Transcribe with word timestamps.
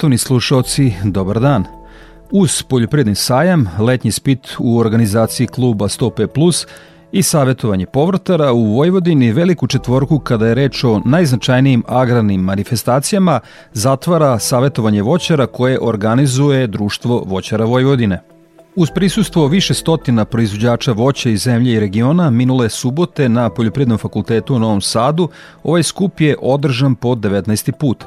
Poštovni 0.00 0.18
slušalci, 0.18 0.92
dobar 1.04 1.40
dan. 1.40 1.64
Uz 2.30 2.62
poljoprivredni 2.62 3.14
sajam, 3.14 3.68
letnji 3.78 4.10
spit 4.10 4.48
u 4.58 4.78
organizaciji 4.78 5.46
kluba 5.46 5.88
100P+, 5.88 6.66
i 7.12 7.22
savjetovanje 7.22 7.86
povrtara 7.86 8.52
u 8.52 8.64
Vojvodini 8.64 9.32
veliku 9.32 9.66
četvorku 9.66 10.18
kada 10.18 10.46
je 10.46 10.54
reč 10.54 10.84
o 10.84 11.00
najznačajnijim 11.04 11.84
agrarnim 11.88 12.40
manifestacijama 12.40 13.40
zatvara 13.72 14.38
savjetovanje 14.38 15.02
voćara 15.02 15.46
koje 15.46 15.78
organizuje 15.82 16.66
Društvo 16.66 17.24
voćara 17.26 17.64
Vojvodine. 17.64 18.20
Uz 18.76 18.88
prisustvo 18.94 19.46
više 19.46 19.74
stotina 19.74 20.24
proizvođača 20.24 20.92
voća 20.92 21.30
iz 21.30 21.42
zemlje 21.42 21.72
i 21.72 21.80
regiona 21.80 22.30
minule 22.30 22.68
subote 22.68 23.28
na 23.28 23.50
Poljoprivrednom 23.50 23.98
fakultetu 23.98 24.54
u 24.54 24.58
Novom 24.58 24.80
Sadu 24.80 25.28
ovaj 25.62 25.82
skup 25.82 26.20
je 26.20 26.36
održan 26.42 26.94
po 26.94 27.08
19. 27.08 27.72
put. 27.72 28.04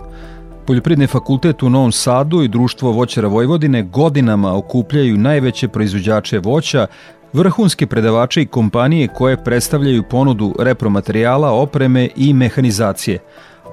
Poljoprivredni 0.66 1.08
fakultet 1.08 1.64
u 1.64 1.70
Novom 1.70 1.92
Sadu 1.92 2.42
i 2.42 2.48
Društvo 2.48 2.92
voćara 2.92 3.28
Vojvodine 3.28 3.84
godinama 3.84 4.58
okupljaju 4.58 5.18
najveće 5.18 5.68
proizvođače 5.68 6.40
voća, 6.40 6.88
vrhunske 7.34 7.88
predavače 7.88 8.42
i 8.42 8.46
kompanije 8.46 9.08
koje 9.08 9.44
predstavljaju 9.44 10.04
ponudu 10.04 10.56
repromaterijala, 10.60 11.52
opreme 11.52 12.10
i 12.16 12.34
mehanizacije. 12.34 13.20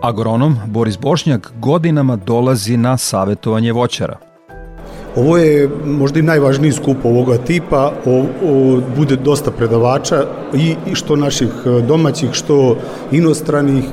Agronom 0.03 0.57
Boris 0.67 0.99
Bošnjak 0.99 1.53
godinama 1.61 2.17
dolazi 2.17 2.77
na 2.77 2.97
savetovanje 2.97 3.73
voćara. 3.73 4.17
Ovo 5.17 5.37
je 5.37 5.71
možda 5.85 6.19
i 6.19 6.23
najvažniji 6.23 6.73
skup 6.73 7.05
ovoga 7.05 7.39
tipa, 7.39 7.93
o, 8.07 8.25
o, 8.45 8.81
bude 8.97 9.17
dosta 9.17 9.51
predavača 9.51 10.25
i, 10.55 10.75
i 10.91 10.95
što 10.95 11.17
naših 11.17 11.49
domaćih, 11.89 12.31
što 12.33 12.77
inostranih, 13.13 13.85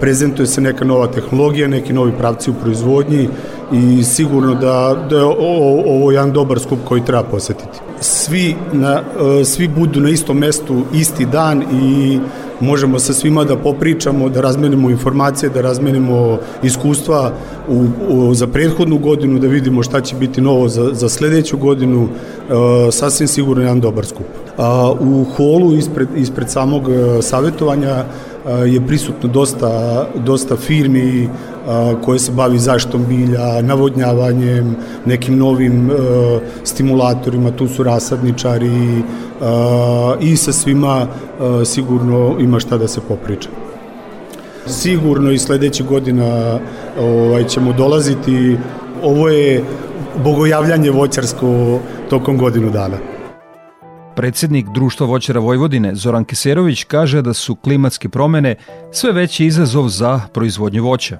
prezentuje 0.00 0.46
se 0.46 0.60
neka 0.60 0.84
nova 0.84 1.06
tehnologija, 1.06 1.68
neki 1.68 1.92
novi 1.92 2.12
pravci 2.18 2.50
u 2.50 2.54
proizvodnji 2.54 3.28
i 3.72 4.04
sigurno 4.04 4.54
da, 4.54 5.06
da 5.10 5.16
je 5.16 5.24
ovo, 5.24 6.10
jedan 6.10 6.32
dobar 6.32 6.60
skup 6.60 6.78
koji 6.84 7.04
treba 7.04 7.22
posetiti. 7.22 7.78
Svi, 8.00 8.56
na, 8.72 9.02
svi 9.44 9.68
budu 9.68 10.00
na 10.00 10.10
istom 10.10 10.38
mestu 10.38 10.82
isti 10.94 11.26
dan 11.26 11.62
i 11.62 12.18
možemo 12.60 12.98
sa 12.98 13.12
svima 13.12 13.44
da 13.44 13.56
popričamo, 13.56 14.28
da 14.28 14.40
razmenimo 14.40 14.90
informacije, 14.90 15.50
da 15.50 15.60
razmenimo 15.60 16.38
iskustva 16.62 17.32
u, 17.68 17.86
u, 18.08 18.34
za 18.34 18.46
prethodnu 18.46 18.98
godinu, 18.98 19.38
da 19.38 19.46
vidimo 19.46 19.82
šta 19.82 20.00
će 20.00 20.16
biti 20.16 20.40
novo 20.40 20.68
za, 20.68 20.90
za 20.92 21.08
sledeću 21.08 21.56
godinu, 21.56 22.08
e, 22.08 22.92
sasvim 22.92 23.28
sigurno 23.28 23.62
jedan 23.62 23.80
dobar 23.80 24.06
skup. 24.06 24.26
A, 24.58 24.92
u 25.00 25.24
holu 25.36 25.74
ispred, 25.74 26.08
ispred 26.16 26.50
samog 26.50 26.82
savetovanja 27.20 28.04
je 28.66 28.86
prisutno 28.86 29.28
dosta, 29.28 30.06
dosta 30.14 30.56
firmi 30.56 31.28
koje 32.04 32.18
se 32.18 32.32
bavi 32.32 32.58
zaštitom 32.58 33.04
bilja, 33.06 33.62
navodnjavanjem, 33.62 34.76
nekim 35.06 35.38
novim 35.38 35.90
stimulatorima, 36.64 37.50
tu 37.50 37.68
su 37.68 37.82
rasadničari 37.82 39.02
i 40.20 40.36
sa 40.36 40.52
svima 40.52 41.06
sigurno 41.64 42.36
ima 42.40 42.60
šta 42.60 42.78
da 42.78 42.88
se 42.88 43.00
popriča. 43.08 43.48
Sigurno 44.66 45.30
i 45.30 45.38
sledeće 45.38 45.84
godina 45.84 46.58
ovaj, 47.00 47.44
ćemo 47.44 47.72
dolaziti. 47.72 48.56
Ovo 49.02 49.28
je 49.28 49.64
bogojavljanje 50.24 50.90
voćarsko 50.90 51.78
tokom 52.10 52.38
godinu 52.38 52.70
dana. 52.70 52.96
Predsednik 54.16 54.66
Društva 54.74 55.06
voćara 55.06 55.40
Vojvodine 55.40 55.94
Zoran 55.94 56.24
Keserović 56.24 56.84
kaže 56.84 57.22
da 57.22 57.32
su 57.32 57.54
klimatske 57.54 58.08
promene 58.08 58.54
sve 58.92 59.12
veći 59.12 59.46
izazov 59.46 59.88
za 59.88 60.20
proizvodnju 60.32 60.84
voća. 60.84 61.18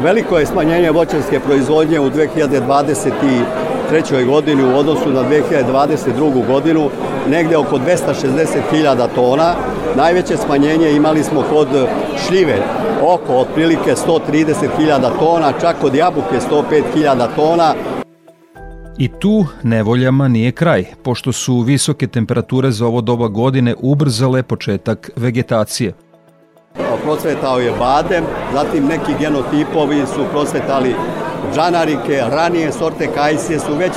Veliko 0.00 0.38
je 0.38 0.46
smanjenje 0.46 0.90
voćarske 0.90 1.40
proizvodnje 1.40 2.00
u 2.00 2.10
2023. 2.10 4.26
godini 4.26 4.64
u 4.64 4.76
odnosu 4.76 5.10
na 5.10 5.22
2022. 5.22 6.46
godinu, 6.46 6.90
negde 7.28 7.56
oko 7.56 7.78
260.000 7.78 9.08
tona. 9.14 9.54
Najveće 9.96 10.36
smanjenje 10.36 10.90
imali 10.90 11.22
smo 11.22 11.42
kod 11.42 11.68
šljive, 12.26 12.56
oko 13.02 13.36
otprilike 13.36 13.94
130.000 14.06 15.18
tona, 15.18 15.52
čak 15.60 15.76
kod 15.80 15.94
jabuke 15.94 16.40
105.000 16.50 17.26
tona, 17.36 17.74
I 18.98 19.08
tu 19.08 19.46
nevoljama 19.62 20.28
nije 20.28 20.52
kraj, 20.52 20.84
pošto 21.02 21.32
su 21.32 21.60
visoke 21.60 22.06
temperature 22.06 22.70
za 22.70 22.86
ovo 22.86 23.00
doba 23.00 23.28
godine 23.28 23.74
ubrzale 23.78 24.42
početak 24.42 25.10
vegetacije. 25.16 25.92
Procvetao 27.02 27.60
je 27.60 27.72
badem, 27.78 28.24
zatim 28.52 28.86
neki 28.86 29.12
genotipovi 29.20 30.02
su 30.14 30.24
procvetali 30.30 30.94
džanarike, 31.54 32.22
ranije 32.30 32.72
sorte 32.72 33.08
kajsije 33.14 33.60
su 33.60 33.74
već 33.76 33.92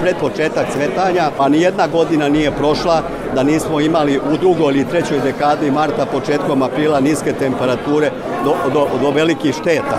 pred 0.00 0.16
početak 0.20 0.66
cvetanja, 0.72 1.30
a 1.38 1.48
ni 1.48 1.60
jedna 1.60 1.86
godina 1.86 2.28
nije 2.28 2.52
prošla 2.52 3.02
da 3.34 3.42
nismo 3.42 3.80
imali 3.80 4.18
u 4.18 4.36
drugoj 4.40 4.74
ili 4.74 4.88
trećoj 4.88 5.20
dekadi 5.20 5.70
marta, 5.70 6.06
početkom 6.06 6.62
aprila 6.62 7.00
niske 7.00 7.32
temperature 7.32 8.10
do, 8.44 8.54
do, 8.72 8.88
do 9.00 9.10
velikih 9.10 9.54
šteta. 9.54 9.98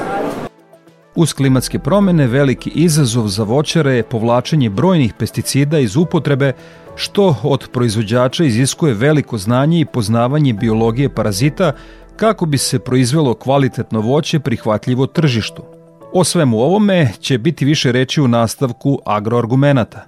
Uz 1.19 1.33
klimatske 1.33 1.79
promene 1.79 2.27
veliki 2.27 2.69
izazov 2.69 3.27
za 3.27 3.43
voćare 3.43 3.93
je 3.93 4.03
povlačenje 4.03 4.69
brojnih 4.69 5.13
pesticida 5.13 5.79
iz 5.79 5.95
upotrebe, 5.95 6.53
što 6.95 7.35
od 7.43 7.67
proizvođača 7.73 8.43
iziskuje 8.43 8.93
veliko 8.93 9.37
znanje 9.37 9.79
i 9.79 9.85
poznavanje 9.85 10.53
biologije 10.53 11.09
parazita 11.09 11.71
kako 12.15 12.45
bi 12.45 12.57
se 12.57 12.79
proizvelo 12.79 13.33
kvalitetno 13.33 14.01
voće 14.01 14.39
prihvatljivo 14.39 15.05
tržištu. 15.05 15.63
O 16.13 16.23
svemu 16.23 16.59
ovome 16.59 17.11
će 17.19 17.37
biti 17.37 17.65
više 17.65 17.91
reći 17.91 18.21
u 18.21 18.27
nastavku 18.27 18.99
agroargumenata. 19.05 20.05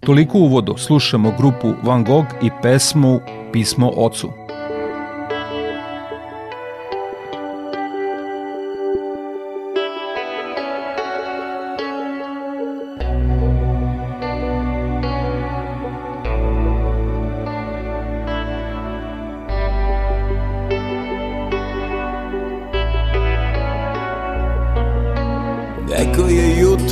Toliko 0.00 0.38
uvodu 0.38 0.74
slušamo 0.76 1.34
grupu 1.38 1.72
Van 1.82 2.04
Gogh 2.04 2.28
i 2.42 2.50
pesmu 2.62 3.20
Pismo 3.52 3.92
ocu. 3.96 4.43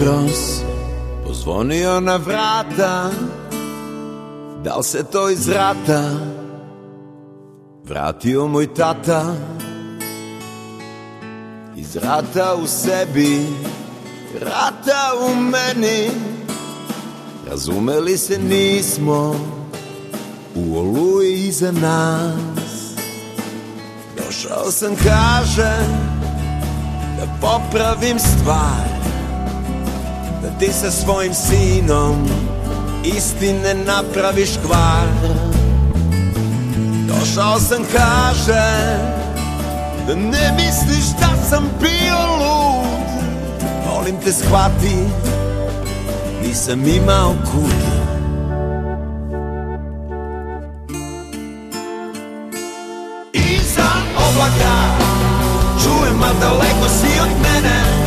Jutros 0.03 0.63
pozvonio 1.27 2.01
na 2.01 2.17
vrata. 2.17 3.11
Da 4.65 4.77
li 4.77 4.85
se 4.85 5.05
to 5.05 5.31
iz 5.31 5.49
rata? 5.49 6.11
Vratio 7.85 8.47
moj 8.47 8.75
tata. 8.75 9.35
Iz 11.77 11.97
rata 11.97 12.55
u 12.63 12.67
sebi 12.67 13.47
Rata 14.41 15.13
u 15.27 15.35
meni. 15.35 16.11
Razumeli 17.51 18.19
se 18.19 18.39
nismo 18.39 19.37
U 20.55 20.79
oluji 20.79 21.33
iza 21.33 21.73
nas. 21.73 22.73
Došao 24.17 24.71
sam 24.71 24.97
kažem 24.97 25.87
Da 27.19 27.27
popravim 27.41 28.19
stvar 28.19 29.12
ti 30.63 30.73
sa 30.73 30.91
svojim 30.91 31.35
sinom 31.35 32.29
istine 33.05 33.75
napraviš 33.75 34.51
kvar. 34.67 35.07
Došao 37.09 37.61
sam 37.61 37.85
kaže 37.93 38.99
Da 40.07 40.15
ne 40.15 40.53
misliš 40.57 41.05
da 41.21 41.29
sam 41.51 41.71
bio 41.81 42.19
lud. 42.39 43.33
Molim 43.87 44.17
te 44.25 44.33
shvati 44.33 44.97
Nisam 46.43 46.89
imao 46.89 47.35
kud. 47.53 47.83
Iza 53.33 53.91
oblaka 54.17 54.77
Čujem, 55.83 56.23
a 56.23 56.41
daleko 56.41 56.89
si 56.89 57.21
od 57.21 57.31
mene 57.43 58.02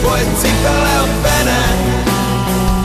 tvoje 0.00 0.24
cipele 0.40 0.94
od 1.02 1.12
mene. 1.24 1.60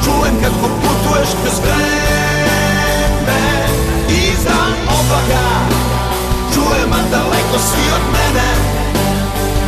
Čujem 0.03 0.35
kako 0.43 0.67
putuješ 0.81 1.29
kroz 1.41 1.57
vreme 1.63 3.41
Iza 4.09 4.61
oblaka. 4.97 5.45
Čujem, 6.53 6.93
a 6.93 7.01
daleko 7.11 7.57
si 7.69 7.83
od 7.97 8.05
mene. 8.15 8.49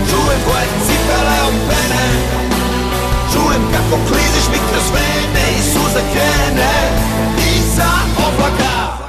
Čujem 0.09 0.39
tvoje 0.45 0.67
cipele 0.85 1.37
od 1.47 1.57
mene. 1.69 2.05
Čujem 3.33 3.63
kako 3.73 3.95
kliziš 4.07 4.45
mi 4.51 4.59
kroz 4.69 4.87
vene 4.95 5.45
I 5.59 5.61
suza 5.71 6.01
krene. 6.13 6.73
Iza 7.55 7.91
oblaka 8.27 9.06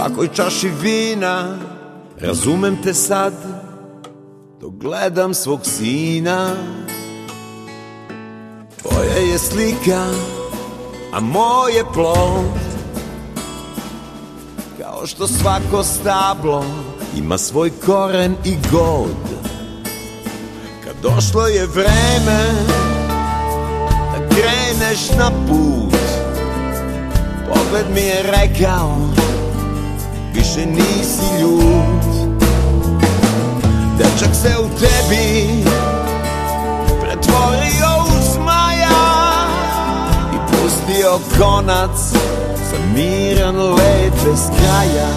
svakoj 0.00 0.28
čaši 0.34 0.70
vina. 0.82 1.56
Razumem 2.20 2.82
te 2.82 2.94
sad 2.94 3.32
Dok 4.60 4.72
gledam 4.74 5.34
svog 5.34 5.60
sina. 5.62 6.50
Tvoja 8.82 9.14
je 9.32 9.38
slika 9.38 10.06
A 11.12 11.20
moj 11.20 11.72
je 11.76 11.84
plod. 11.94 12.44
Kao 14.80 15.06
što 15.06 15.26
svako 15.26 15.82
stablo 15.82 16.64
Ima 17.16 17.38
svoj 17.38 17.70
koren 17.86 18.34
i 18.44 18.56
god. 18.72 19.16
Kad 20.84 20.94
došlo 21.02 21.46
je 21.46 21.66
vreme 21.66 22.52
Da 24.12 24.28
kreneš 24.28 25.10
na 25.18 25.30
put 25.48 26.00
Pogled 27.48 27.86
mi 27.94 28.00
je 28.00 28.22
rekao 28.22 28.96
Više 30.34 30.66
nisi 30.66 31.40
ljud. 31.40 32.30
Dečak 33.98 34.34
se 34.34 34.56
u 34.58 34.68
tebi 34.78 35.64
Pretvorio 37.00 37.90
u 38.06 38.32
zmaja 38.34 39.00
I 40.34 40.36
pustio 40.50 41.18
konac 41.38 41.98
Za 42.70 42.78
miran 42.94 43.56
let 43.56 44.12
bez 44.24 44.40
kraja. 44.58 45.08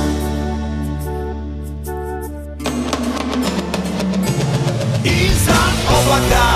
Iza 5.04 5.62
oblaka 5.90 6.48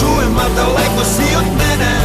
Čujem, 0.00 0.36
a 0.38 0.48
daleko 0.56 1.04
si 1.04 1.36
od 1.36 1.44
mene. 1.58 2.00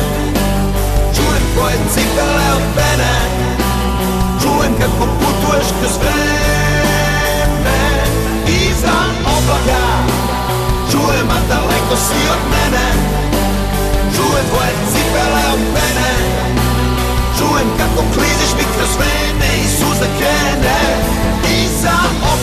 Čujem 1.16 1.44
tvoje 1.56 1.76
cipele 1.94 2.54
od 2.56 2.76
mene 2.76 3.53
Čujem 4.54 4.76
kako 4.82 5.06
putuješ 5.20 5.68
kroz 5.80 5.96
vreme 6.02 7.80
Iza 8.48 8.98
oblaka 9.34 9.86
Čujem, 10.92 11.28
a 11.30 11.40
daleko 11.50 11.96
si 11.96 12.22
od 12.36 12.42
mene. 12.52 12.88
Čujem 14.16 14.46
tvoje 14.50 14.74
cipele 14.92 15.44
od 15.54 15.60
mene. 15.76 16.12
Čujem 17.38 17.70
kako 17.78 18.02
kliziš 18.14 18.52
mi 18.58 18.66
kroz 18.76 18.94
vene 19.00 19.50
I 19.64 19.68
suza 19.78 20.08
krene 20.18 20.80
Iza 21.64 21.98
oblaka 22.34 22.43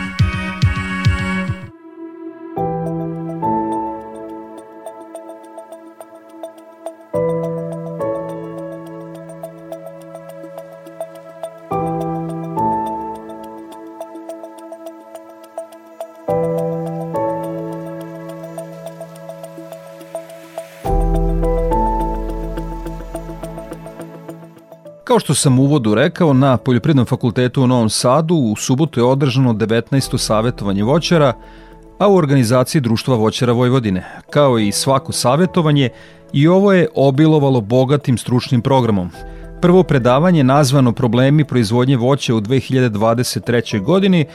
što 25.21 25.33
sam 25.33 25.59
u 25.59 25.63
uvodu 25.63 25.95
rekao, 25.95 26.33
na 26.33 26.57
Poljoprivrednom 26.57 27.05
fakultetu 27.05 27.63
u 27.63 27.67
Novom 27.67 27.89
Sadu 27.89 28.35
u 28.35 28.55
subotu 28.55 28.99
je 28.99 29.03
održano 29.03 29.53
19. 29.53 30.17
savjetovanje 30.17 30.83
voćara, 30.83 31.33
a 31.99 32.07
u 32.07 32.15
organizaciji 32.15 32.81
Društva 32.81 33.15
voćara 33.15 33.53
Vojvodine. 33.53 34.03
Kao 34.29 34.59
i 34.59 34.71
svako 34.71 35.11
savjetovanje, 35.11 35.89
i 36.33 36.47
ovo 36.47 36.73
je 36.73 36.87
obilovalo 36.95 37.61
bogatim 37.61 38.17
stručnim 38.17 38.61
programom. 38.61 39.09
Prvo 39.61 39.83
predavanje 39.83 40.43
nazvano 40.43 40.91
Problemi 40.91 41.45
proizvodnje 41.45 41.97
voća 41.97 42.35
u 42.35 42.41
2023. 42.41 43.83
godini 43.83 44.25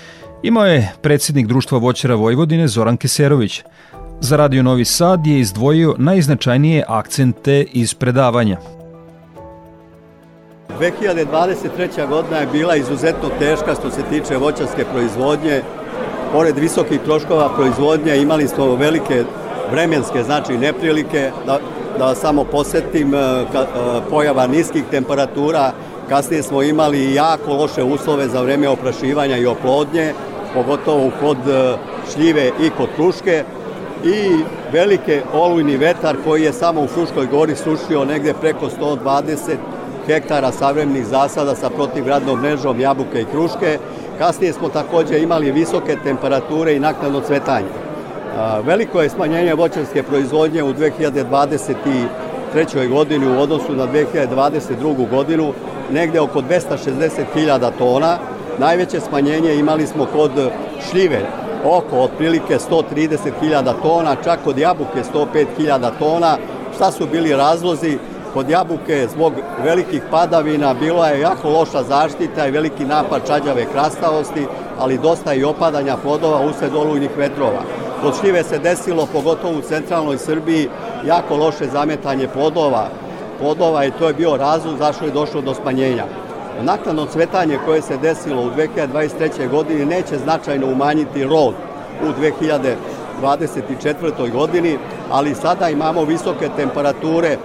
imao 0.43 0.67
je 0.67 0.93
predsjednik 1.03 1.47
Društva 1.47 1.79
voćara 1.79 2.15
Vojvodine 2.15 2.69
Zoran 2.69 2.97
Keserović. 2.97 3.63
Za 4.21 4.37
Radio 4.37 4.63
Novi 4.63 4.85
Sad 4.85 5.27
je 5.27 5.41
izdvojio 5.41 5.95
najznačajnije 5.99 6.85
akcente 6.89 7.65
iz 7.73 7.95
predavanja. 7.95 8.76
2023. 10.81 12.09
godina 12.09 12.37
je 12.39 12.47
bila 12.53 12.77
izuzetno 12.77 13.29
teška 13.39 13.75
što 13.75 13.91
se 13.91 14.03
tiče 14.11 14.37
voćarske 14.37 14.85
proizvodnje. 14.93 15.63
Pored 16.33 16.59
visokih 16.59 17.01
troškova 17.01 17.49
proizvodnje 17.57 18.17
imali 18.17 18.49
smo 18.49 18.75
velike 18.75 19.25
vremenske 19.71 20.23
znači 20.23 20.59
neprilike, 20.59 21.31
da, 21.47 21.59
da 21.99 22.15
samo 22.15 22.45
posetim 22.45 23.15
e, 23.15 23.19
e, 23.19 23.45
pojava 24.11 24.47
niskih 24.47 24.85
temperatura, 24.91 25.73
kasnije 26.09 26.43
smo 26.43 26.63
imali 26.63 27.15
jako 27.15 27.53
loše 27.53 27.83
uslove 27.83 28.29
za 28.29 28.43
vreme 28.43 28.69
oprašivanja 28.69 29.37
i 29.37 29.47
oplodnje, 29.47 30.13
pogotovo 30.55 31.11
kod 31.21 31.39
e, 31.49 31.77
šljive 32.13 32.51
i 32.61 32.71
kod 32.71 32.89
kruške 32.97 33.45
i 34.05 34.45
velike 34.73 35.23
olujni 35.33 35.77
vetar 35.77 36.17
koji 36.25 36.43
je 36.43 36.53
samo 36.53 36.81
u 36.81 36.87
Fruškoj 36.87 37.27
gori 37.27 37.57
sušio 37.57 38.05
negde 38.05 38.35
preko 38.41 38.67
120 38.81 39.57
hektara 40.07 40.53
savremenih 40.53 41.07
zasada 41.07 41.55
sa 41.55 41.71
protivgradnom 41.71 42.41
mrežom 42.41 42.81
jabuke 42.81 43.21
i 43.21 43.25
kruške. 43.25 43.79
Kasnije 44.19 44.53
smo 44.53 44.69
takođe 44.69 45.19
imali 45.19 45.53
visoke 45.53 45.97
temperature 46.05 46.77
i 46.77 46.81
naknadno 46.81 47.21
cvetanje. 47.21 47.69
Veliko 48.65 49.03
je 49.03 49.09
smanjenje 49.09 49.55
voćarske 49.55 50.03
proizvodnje 50.03 50.63
u 50.63 50.73
2023. 50.73 52.89
godini 52.89 53.27
u 53.27 53.41
odnosu 53.41 53.75
na 53.75 53.87
2022. 53.87 55.11
godinu, 55.11 55.53
negde 55.93 56.21
oko 56.21 56.41
260.000 56.41 57.71
tona. 57.79 58.19
Najveće 58.59 59.01
smanjenje 59.01 59.55
imali 59.55 59.87
smo 59.87 60.07
kod 60.07 60.31
šljive, 60.91 61.21
oko 61.65 61.97
otprilike 61.97 62.59
130.000 62.71 63.73
tona, 63.83 64.17
čak 64.25 64.39
kod 64.45 64.59
jabuke 64.59 65.03
105.000 65.15 65.91
tona. 65.99 66.37
Šta 66.75 66.93
su 66.93 67.07
bili 67.13 67.37
razlozi? 67.37 67.99
Kod 68.37 68.51
jabuke 68.51 69.09
zbog 69.13 69.33
velikih 69.65 70.03
padavina 70.11 70.75
bila 70.75 71.09
je 71.09 71.21
jako 71.21 71.49
loša 71.49 71.83
zaštita 71.83 72.47
i 72.47 72.51
veliki 72.51 72.85
napad 72.85 73.27
čađave 73.27 73.65
krastavosti, 73.73 74.47
ali 74.79 74.99
dosta 74.99 75.35
i 75.35 75.45
opadanja 75.45 75.97
plodova 75.97 76.41
usled 76.41 76.75
olujnih 76.75 77.11
vetrova. 77.17 77.63
Kod 78.03 78.15
šljive 78.21 78.43
se 78.43 78.59
desilo, 78.59 79.07
pogotovo 79.13 79.59
u 79.59 79.63
centralnoj 79.63 80.19
Srbiji, 80.19 80.69
jako 81.07 81.37
loše 81.37 81.67
zametanje 81.73 82.29
plodova, 82.29 82.89
plodova 83.41 83.85
i 83.85 83.91
to 83.91 84.09
je 84.09 84.15
bio 84.15 84.37
razlog 84.37 84.79
zašto 84.79 85.05
je 85.05 85.11
došlo 85.11 85.41
do 85.41 85.55
smanjenja. 85.55 86.05
Naknadno 86.63 87.07
cvetanje 87.07 87.59
koje 87.65 87.83
se 87.83 87.97
desilo 87.97 88.43
u 88.43 88.51
2023. 88.51 89.51
godini 89.51 89.85
neće 89.87 90.19
značajno 90.19 90.67
umanjiti 90.67 91.25
rod 91.25 91.55
u 92.03 92.07
2024. 93.23 94.33
godini, 94.33 94.79
ali 95.11 95.35
sada 95.35 95.69
imamo 95.69 96.05
visoke 96.05 96.49
temperature, 96.57 97.37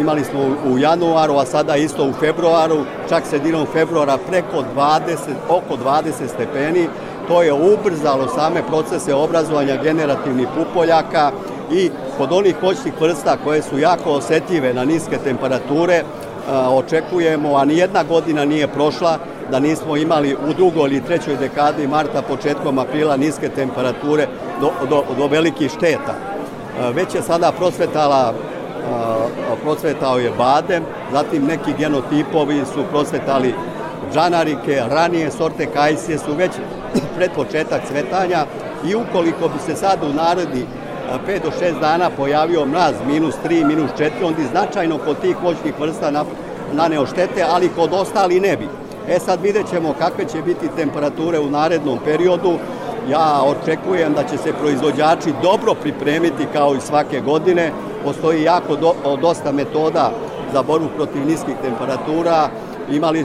imali 0.00 0.24
smo 0.24 0.40
u 0.72 0.78
januaru, 0.78 1.36
a 1.36 1.46
sada 1.46 1.76
isto 1.76 2.04
u 2.04 2.12
februaru, 2.12 2.84
čak 3.08 3.26
sredinom 3.26 3.66
februara 3.72 4.18
preko 4.28 4.64
20, 4.76 5.16
oko 5.48 5.76
20 5.84 6.12
stepeni, 6.34 6.88
to 7.28 7.42
je 7.42 7.52
ubrzalo 7.52 8.28
same 8.28 8.62
procese 8.68 9.14
obrazovanja 9.14 9.82
generativnih 9.82 10.48
pupoljaka 10.56 11.30
i 11.72 11.90
kod 12.18 12.32
onih 12.32 12.62
voćnih 12.62 13.00
vrsta 13.00 13.36
koje 13.44 13.62
su 13.62 13.78
jako 13.78 14.10
osetljive 14.10 14.74
na 14.74 14.84
niske 14.84 15.18
temperature, 15.24 16.02
očekujemo, 16.68 17.56
a 17.56 17.64
nijedna 17.64 18.02
godina 18.02 18.44
nije 18.44 18.68
prošla 18.68 19.18
da 19.50 19.60
nismo 19.60 19.96
imali 19.96 20.36
u 20.48 20.52
drugoj 20.54 20.90
ili 20.90 21.04
trećoj 21.04 21.36
dekadi 21.36 21.86
marta, 21.86 22.22
početkom 22.22 22.78
aprila 22.78 23.16
niske 23.16 23.48
temperature 23.48 24.26
do, 24.60 24.70
do, 24.88 25.04
do 25.18 25.26
velikih 25.26 25.70
šteta. 25.70 26.14
Već 26.94 27.14
je 27.14 27.22
sada 27.22 27.52
prosvetala 27.52 28.34
prosvetao 29.62 30.18
je 30.18 30.30
badem, 30.38 30.84
zatim 31.12 31.44
neki 31.44 31.72
genotipovi 31.78 32.62
su 32.74 32.84
prosvetali 32.90 33.54
džanarike, 34.14 34.82
ranije 34.90 35.30
sorte 35.30 35.66
kajsije 35.66 36.18
su 36.18 36.34
već 36.34 36.50
pred 37.16 37.30
početak 37.36 37.80
cvetanja 37.88 38.46
i 38.84 38.94
ukoliko 38.94 39.48
bi 39.48 39.58
se 39.66 39.76
sad 39.76 40.02
u 40.02 40.12
naredi 40.12 40.66
5 41.26 41.42
do 41.42 41.50
6 41.60 41.80
dana 41.80 42.10
pojavio 42.16 42.66
mraz 42.66 42.94
minus 43.06 43.34
3, 43.44 43.66
minus 43.66 43.90
4, 43.98 44.10
onda 44.22 44.42
značajno 44.50 44.98
kod 44.98 45.20
tih 45.20 45.36
voćnih 45.42 45.80
vrsta 45.80 46.24
naneo 46.72 47.06
štete, 47.06 47.44
ali 47.50 47.68
kod 47.76 47.92
ostali 47.92 48.40
ne 48.40 48.56
bi. 48.56 48.68
E 49.08 49.18
sad 49.18 49.42
vidjet 49.42 49.70
ćemo 49.70 49.94
kakve 49.98 50.24
će 50.24 50.42
biti 50.42 50.68
temperature 50.76 51.38
u 51.38 51.50
narednom 51.50 51.98
periodu. 52.04 52.58
Ja 53.10 53.42
očekujem 53.42 54.12
da 54.14 54.22
će 54.22 54.38
se 54.38 54.52
proizvođači 54.52 55.32
dobro 55.42 55.74
pripremiti 55.74 56.46
kao 56.52 56.74
i 56.74 56.80
svake 56.80 57.20
godine. 57.20 57.72
Postoji 58.04 58.42
jako 58.42 58.76
do, 58.76 58.94
dosta 59.20 59.52
metoda 59.52 60.10
za 60.52 60.62
borbu 60.62 60.88
protiv 60.96 61.26
niskih 61.26 61.54
temperatura 61.62 62.48
imali, 62.90 63.20
e, 63.20 63.24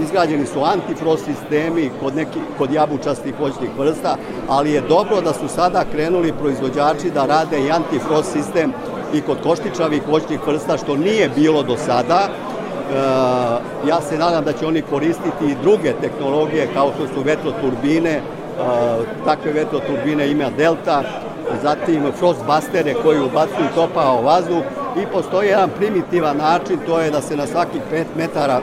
izgrađeni 0.00 0.46
su 0.46 0.64
antifrost 0.64 1.24
sistemi 1.24 1.90
kod, 2.00 2.16
neki, 2.16 2.38
kod 2.58 2.72
jabučastih 2.72 3.34
voćnih 3.40 3.70
vrsta, 3.78 4.16
ali 4.48 4.72
je 4.72 4.80
dobro 4.80 5.20
da 5.20 5.32
su 5.32 5.48
sada 5.48 5.84
krenuli 5.92 6.32
proizvođači 6.32 7.10
da 7.14 7.26
rade 7.26 7.60
i 7.60 7.70
antifrost 7.70 8.32
sistem 8.32 8.72
i 9.14 9.20
kod 9.20 9.42
koštičavih 9.42 10.02
voćnih 10.08 10.46
vrsta, 10.46 10.76
što 10.76 10.96
nije 10.96 11.30
bilo 11.36 11.62
do 11.62 11.76
sada. 11.76 12.28
E, 12.28 12.28
ja 13.88 14.00
se 14.00 14.18
nadam 14.18 14.44
da 14.44 14.52
će 14.52 14.66
oni 14.66 14.82
koristiti 14.82 15.44
i 15.44 15.56
druge 15.62 15.92
tehnologije 16.00 16.68
kao 16.74 16.92
što 16.94 17.14
su 17.14 17.22
vetroturbine, 17.24 18.10
e, 18.10 18.22
takve 19.24 19.52
vetroturbine 19.52 20.30
ima 20.30 20.50
Delta, 20.56 21.02
zatim 21.62 22.12
frostbustere 22.18 22.94
koji 23.02 23.20
ubacuju 23.20 23.68
topao 23.74 24.22
vazduh 24.22 24.62
i 25.02 25.06
postoji 25.12 25.48
jedan 25.48 25.70
primitivan 25.70 26.36
način, 26.36 26.78
to 26.86 27.00
je 27.00 27.10
da 27.10 27.20
se 27.20 27.36
na 27.36 27.46
svakih 27.46 27.80
5 27.92 28.04
metara 28.16 28.60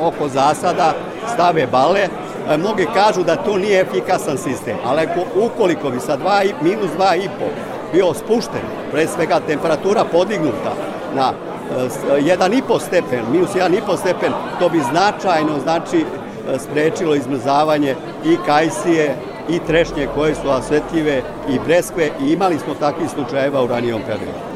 oko 0.00 0.28
zasada 0.28 0.92
stave 1.34 1.66
bale. 1.66 2.00
E, 2.50 2.56
mnogi 2.56 2.86
kažu 2.94 3.22
da 3.22 3.36
to 3.36 3.56
nije 3.56 3.80
efikasan 3.80 4.38
sistem, 4.38 4.76
ali 4.84 5.08
ukoliko 5.34 5.90
bi 5.90 6.00
sa 6.00 6.16
2, 6.16 6.52
minus 6.62 6.90
2,5 6.98 7.28
bio 7.92 8.14
spušten, 8.14 8.62
pre 8.92 9.06
svega 9.06 9.40
temperatura 9.46 10.04
podignuta 10.04 10.72
na 11.14 11.32
1,5 12.18 12.76
e, 12.76 12.80
stepen, 12.80 13.24
minus 13.32 13.50
1,5 13.50 13.98
stepen, 13.98 14.32
to 14.58 14.68
bi 14.68 14.80
značajno 14.80 15.58
znači 15.62 15.96
e, 15.98 16.58
sprečilo 16.58 17.14
izmrzavanje 17.14 17.94
i 18.24 18.36
kajsije 18.46 19.16
i 19.48 19.58
trešnje 19.66 20.06
koje 20.14 20.34
su 20.34 20.48
osvetljive 20.48 21.22
i 21.50 21.58
breskve 21.64 22.10
i 22.22 22.32
imali 22.32 22.58
smo 22.58 22.74
takvih 22.74 23.10
slučajeva 23.10 23.64
u 23.64 23.66
ranijom 23.66 24.00
periodu. 24.06 24.52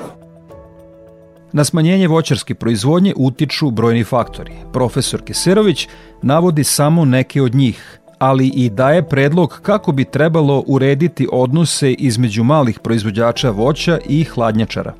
Na 1.52 1.64
smanjenje 1.64 2.08
voćarske 2.08 2.54
proizvodnje 2.54 3.12
utiču 3.16 3.70
brojni 3.70 4.04
faktori. 4.04 4.52
Profesor 4.72 5.22
Keserović 5.22 5.88
navodi 6.22 6.64
samo 6.64 7.04
neke 7.04 7.42
od 7.42 7.54
njih, 7.54 8.00
ali 8.18 8.46
i 8.46 8.70
daje 8.70 9.08
predlog 9.08 9.60
kako 9.62 9.92
bi 9.92 10.04
trebalo 10.04 10.64
urediti 10.66 11.28
odnose 11.32 11.92
između 11.92 12.44
malih 12.44 12.78
proizvođača 12.78 13.50
voća 13.50 13.98
i 14.08 14.24
hladnjačara. 14.24 14.92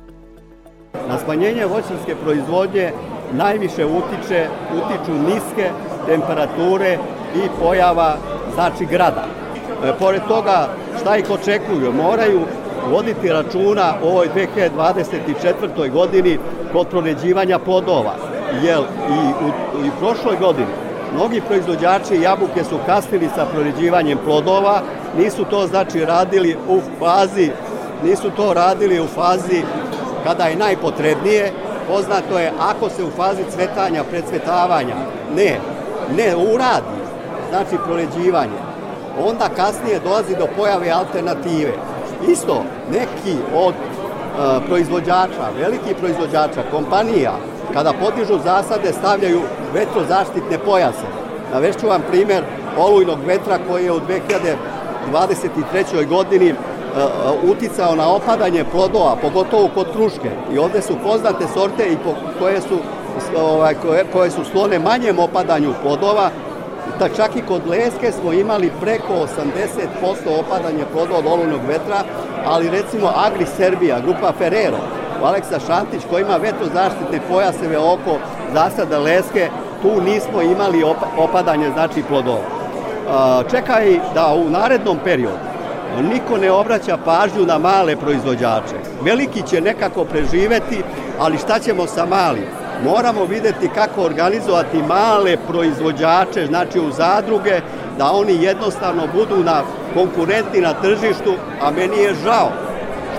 Na 1.09 1.17
smanjenje 1.17 1.65
voćarske 1.65 2.15
proizvodnje 2.23 2.91
najviše 3.33 3.85
utiče, 3.85 4.47
utiču 4.73 5.13
niske 5.13 5.69
temperature 6.07 6.97
i 7.35 7.47
pojava 7.59 8.17
znači 8.53 8.85
grada. 8.85 9.46
E, 9.83 9.93
pored 9.99 10.21
toga 10.27 10.67
šta 11.01 11.17
ih 11.17 11.29
očekuju? 11.29 11.93
Moraju 11.93 12.41
voditi 12.91 13.29
računa 13.29 13.93
o 14.03 14.09
ovoj 14.09 14.29
2024. 14.35 15.91
godini 15.91 16.39
kod 16.73 16.87
proređivanja 16.87 17.59
plodova, 17.59 18.15
jer 18.63 18.79
i 19.09 19.45
u, 19.45 19.85
i 19.85 19.89
prošloj 19.99 20.37
godini 20.39 20.67
mnogi 21.13 21.41
proizvođači 21.41 22.21
jabuke 22.21 22.63
su 22.63 22.77
kasnili 22.85 23.29
sa 23.35 23.45
proređivanjem 23.45 24.17
plodova, 24.25 24.81
nisu 25.17 25.45
to 25.45 25.67
znači 25.67 26.05
radili 26.05 26.57
u 26.69 26.81
fazi 26.99 27.51
nisu 28.03 28.31
to 28.31 28.53
radili 28.53 28.99
u 28.99 29.07
fazi 29.07 29.63
kada 30.23 30.43
je 30.43 30.55
najpotrebnije. 30.55 31.51
Poznato 31.87 32.39
je 32.39 32.51
ako 32.59 32.89
se 32.89 33.03
u 33.03 33.11
fazi 33.11 33.43
cvetanja, 33.53 34.03
predsvetavanja 34.03 34.95
ne, 35.35 35.59
ne 36.17 36.35
uradi, 36.35 36.97
znači 37.49 37.75
proređivanje, 37.85 38.59
onda 39.25 39.49
kasnije 39.55 39.99
dolazi 39.99 40.35
do 40.35 40.47
pojave 40.57 40.89
alternative. 40.89 41.73
Isto, 42.27 42.63
neki 42.91 43.37
od 43.55 43.73
uh, 43.73 43.77
proizvođača, 44.67 45.49
velikih 45.59 45.95
proizvođača, 45.99 46.63
kompanija, 46.71 47.33
kada 47.73 47.93
podižu 47.93 48.39
zasade, 48.43 48.93
stavljaju 48.93 49.41
vetrozaštitne 49.73 50.57
pojase. 50.65 51.05
Navešću 51.53 51.87
vam 51.87 52.01
primer 52.09 52.43
olujnog 52.77 53.19
vetra 53.25 53.59
koji 53.69 53.85
je 53.85 53.91
u 53.91 53.99
2023. 53.99 56.07
godini 56.07 56.51
uh, 56.51 56.57
uticao 57.51 57.95
na 57.95 58.13
opadanje 58.13 58.65
plodova, 58.71 59.15
pogotovo 59.21 59.69
kod 59.73 59.91
kruške. 59.91 60.31
I 60.53 60.57
ovde 60.57 60.81
su 60.81 60.93
poznate 61.03 61.45
sorte 61.53 61.91
i 61.91 61.97
koje 62.39 62.61
su 62.61 62.77
ovaj, 63.37 63.73
koje, 63.73 64.05
koje 64.13 64.31
su 64.31 64.45
sklone 64.49 64.79
manjem 64.79 65.19
opadanju 65.19 65.73
plodova, 65.83 66.29
da 66.99 67.09
čak 67.09 67.35
i 67.35 67.41
kod 67.41 67.67
leske 67.67 68.11
smo 68.11 68.33
imali 68.33 68.71
preko 68.81 69.13
80% 69.13 70.39
opadanje 70.39 70.85
ploda 70.93 71.15
od 71.15 71.25
olujnog 71.25 71.61
vetra, 71.67 72.03
ali 72.45 72.69
recimo 72.69 73.11
Agri 73.15 73.45
Serbija, 73.57 73.99
grupa 73.99 74.33
Ferrero, 74.37 74.77
Aleksa 75.23 75.59
Šantić 75.67 76.01
koji 76.09 76.21
ima 76.21 76.37
vetrozaštitne 76.37 77.19
pojaseve 77.29 77.77
oko 77.77 78.17
zasada 78.53 78.99
leske, 78.99 79.49
tu 79.81 80.01
nismo 80.01 80.41
imali 80.41 80.83
opadanje 81.17 81.69
znači 81.73 82.03
plodova. 82.03 82.47
Čekaj 83.51 83.99
da 84.13 84.33
u 84.33 84.49
narednom 84.49 84.97
periodu 85.03 85.47
niko 86.01 86.37
ne 86.37 86.51
obraća 86.51 86.97
pažnju 87.05 87.45
na 87.45 87.57
male 87.57 87.95
proizvođače. 87.95 88.75
Veliki 89.01 89.41
će 89.41 89.61
nekako 89.61 90.05
preživeti, 90.05 90.83
ali 91.19 91.37
šta 91.37 91.59
ćemo 91.59 91.87
sa 91.87 92.05
malim? 92.05 92.56
Moramo 92.85 93.25
videti 93.25 93.69
kako 93.75 94.01
organizovati 94.01 94.77
male 94.77 95.37
proizvođače, 95.47 96.45
znači 96.45 96.79
u 96.79 96.91
zadruge, 96.91 97.61
da 97.97 98.11
oni 98.11 98.43
jednostavno 98.43 99.07
budu 99.13 99.43
na 99.43 99.61
konkurentni 99.93 100.61
na 100.61 100.73
tržištu, 100.73 101.33
a 101.61 101.71
meni 101.71 101.97
je 101.97 102.13
žao 102.23 102.51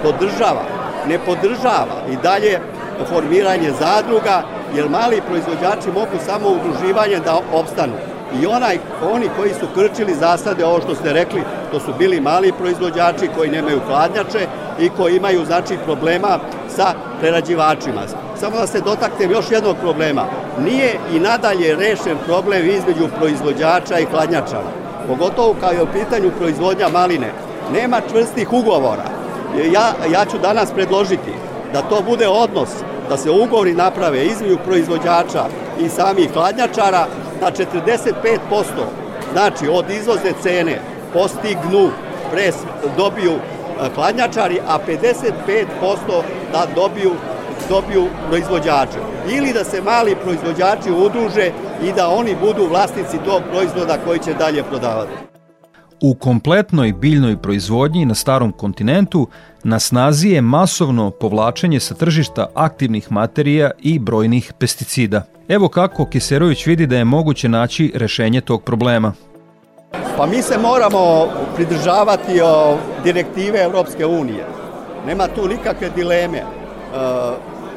što 0.01 0.13
država 0.13 0.63
ne 1.09 1.19
podržava 1.19 2.03
i 2.13 2.17
dalje 2.23 2.61
formiranje 3.09 3.73
zadruga, 3.81 4.43
jer 4.77 4.89
mali 4.89 5.23
proizvođači 5.29 5.89
mogu 5.95 6.19
samo 6.27 6.49
udruživanje 6.49 7.21
da 7.25 7.41
opstanu. 7.53 7.93
I 8.43 8.47
onaj, 8.47 8.79
oni 9.13 9.29
koji 9.37 9.55
su 9.55 9.67
krčili 9.75 10.15
zasade, 10.15 10.65
ovo 10.65 10.81
što 10.81 10.95
ste 10.95 11.13
rekli, 11.13 11.43
to 11.73 11.81
su 11.81 11.93
bili 11.99 12.21
mali 12.21 12.53
proizvođači 12.53 13.29
koji 13.37 13.51
nemaju 13.51 13.81
hladnjače 13.89 14.47
i 14.81 14.89
koji 14.89 15.17
imaju 15.17 15.45
znači 15.45 15.77
problema 15.85 16.39
sa 16.79 16.95
prerađivačima. 17.21 18.03
Samo 18.41 18.57
da 18.57 18.67
se 18.67 18.81
dotaknem 18.81 19.31
još 19.31 19.51
jednog 19.51 19.77
problema. 19.77 20.25
Nije 20.65 20.99
i 21.15 21.21
nadalje 21.21 21.77
rešen 21.77 22.17
problem 22.27 22.67
između 22.67 23.09
proizvođača 23.19 23.99
i 23.99 24.05
hladnjačara. 24.11 24.71
Pogotovo 25.09 25.55
kao 25.61 25.71
je 25.71 25.83
u 25.83 25.93
pitanju 25.93 26.31
proizvodnja 26.39 26.89
maline. 26.89 27.31
Nema 27.73 28.01
čvrstih 28.11 28.53
ugovora. 28.53 29.09
Ja, 29.73 29.87
ja 30.13 30.25
ću 30.25 30.39
danas 30.39 30.71
predložiti 30.73 31.33
da 31.73 31.83
to 31.83 32.03
bude 32.09 32.29
odnos, 32.29 32.69
da 33.09 33.17
se 33.17 33.31
ugovori 33.31 33.75
naprave 33.75 34.27
između 34.27 34.59
proizvođača 34.65 35.45
i 35.81 35.89
samih 35.89 36.33
hladnjačara, 36.33 37.07
da 37.41 37.51
45% 37.51 38.65
znači 39.33 39.69
od 39.69 39.91
izvozne 39.91 40.33
cene 40.43 40.81
postignu 41.13 41.91
pres, 42.33 42.55
dobiju 42.97 43.33
hladnjačari, 43.95 44.61
a 44.67 44.79
55% 44.87 46.23
da 46.53 46.67
dobiju 46.75 47.13
dobiju 47.69 48.07
proizvođače. 48.29 48.99
Ili 49.31 49.53
da 49.53 49.65
se 49.65 49.83
mali 49.83 50.17
proizvođači 50.25 50.91
udruže 50.91 51.51
i 51.85 51.93
da 51.97 52.09
oni 52.09 52.37
budu 52.41 52.69
vlasnici 52.69 53.19
tog 53.25 53.43
proizvoda 53.51 53.99
koji 54.05 54.19
će 54.19 54.35
dalje 54.35 54.63
prodavati. 54.63 55.13
U 56.01 56.15
kompletnoj 56.15 56.93
biljnoj 56.93 57.37
proizvodnji 57.37 58.05
na 58.05 58.15
starom 58.15 58.53
kontinentu 58.53 59.29
na 59.65 59.79
snazi 59.79 60.29
je 60.29 60.41
masovno 60.41 61.11
povlačenje 61.11 61.81
sa 61.81 61.95
tržišta 61.95 62.47
aktivnih 62.55 63.13
materija 63.13 63.71
i 63.79 63.99
brojnih 63.99 64.53
pesticida. 64.59 65.23
Evo 65.49 65.69
kako 65.69 66.05
Kiserović 66.05 66.67
vidi 66.67 66.87
da 66.87 66.97
je 66.97 67.05
moguće 67.05 67.49
naći 67.49 67.93
rešenje 67.95 68.41
tog 68.41 68.63
problema. 68.63 69.13
Pa 69.93 70.27
mi 70.27 70.43
se 70.43 70.59
moramo 70.59 71.29
pridržavati 71.57 72.41
o 72.41 72.77
direktive 73.05 73.63
Evropske 73.63 74.07
unije. 74.07 74.47
Nema 75.07 75.29
tu 75.29 75.49
nikakve 75.49 75.91
dileme. 75.91 76.39
E, 76.39 76.45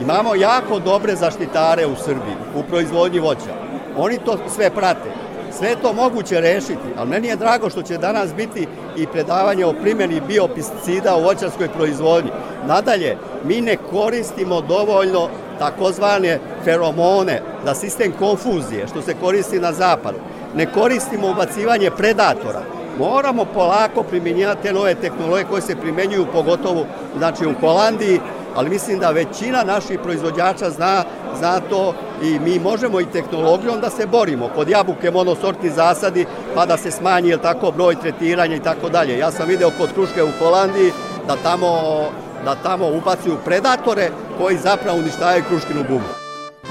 imamo 0.02 0.36
jako 0.36 0.80
dobre 0.80 1.16
zaštitare 1.16 1.86
u 1.86 1.96
Srbiji, 1.96 2.36
u 2.56 2.64
proizvodnji 2.64 3.20
voća. 3.20 3.54
Oni 3.98 4.18
to 4.18 4.38
sve 4.56 4.70
prate. 4.70 5.12
Sve 5.58 5.76
to 5.82 5.94
moguće 5.94 6.42
rešiti, 6.42 6.94
ali 6.98 7.10
meni 7.10 7.28
je 7.28 7.36
drago 7.36 7.70
što 7.70 7.82
će 7.82 7.98
danas 7.98 8.34
biti 8.34 8.68
i 8.98 9.08
predavanje 9.08 9.66
o 9.66 9.74
primjeni 9.74 10.22
biopisticida 10.28 11.16
u 11.16 11.24
voćarskoj 11.24 11.68
proizvodnji. 11.68 12.32
Nadalje, 12.68 13.18
mi 13.44 13.62
ne 13.62 13.78
koristimo 13.92 14.62
dovoljno 14.62 15.28
takozvane 15.60 16.40
feromone, 16.64 17.42
da 17.66 17.76
sistem 17.76 18.14
konfuzije, 18.20 18.88
što 18.88 19.02
se 19.02 19.16
koristi 19.22 19.60
na 19.60 19.74
zapadu. 19.74 20.18
Ne 20.56 20.66
koristimo 20.66 21.32
ubacivanje 21.32 21.92
predatora. 21.98 22.62
Moramo 23.00 23.46
polako 23.46 24.04
primjenjivati 24.04 24.62
te 24.64 24.74
nove 24.74 24.96
tehnologije 24.96 25.46
koje 25.50 25.62
se 25.62 25.76
primenjuju 25.76 26.26
pogotovo 26.34 26.86
znači, 27.18 27.46
u 27.46 27.54
Holandiji, 27.60 28.20
ali 28.56 28.70
mislim 28.70 29.00
da 29.00 29.12
većina 29.12 29.64
naših 29.64 30.00
proizvođača 30.04 30.70
zna, 30.70 31.04
zna 31.40 31.60
to 31.60 31.94
i 32.24 32.40
mi 32.40 32.60
možemo 32.60 33.02
i 33.02 33.06
tehnologijom 33.06 33.80
da 33.82 33.90
se 33.90 34.08
borimo. 34.08 34.50
Kod 34.56 34.70
jabuke 34.70 35.12
monosortni 35.12 35.70
zasadi 35.70 36.26
pa 36.56 36.66
da 36.66 36.78
se 36.78 36.92
smanji 36.92 37.30
jel 37.30 37.40
tako, 37.40 37.72
broj 37.72 37.96
tretiranja 37.96 38.56
i 38.56 38.64
tako 38.64 38.90
dalje. 38.90 39.18
Ja 39.18 39.32
sam 39.32 39.48
video 39.48 39.72
kod 39.80 39.94
kruške 39.94 40.24
u 40.24 40.32
Holandiji 40.40 40.92
da 41.28 41.36
tamo, 41.44 42.02
da 42.46 42.56
tamo 42.56 42.88
ubacuju 42.88 43.38
predatore 43.46 44.10
koji 44.38 44.58
zapravo 44.58 44.98
uništavaju 44.98 45.44
kruškinu 45.50 45.84
bubu. 45.90 46.21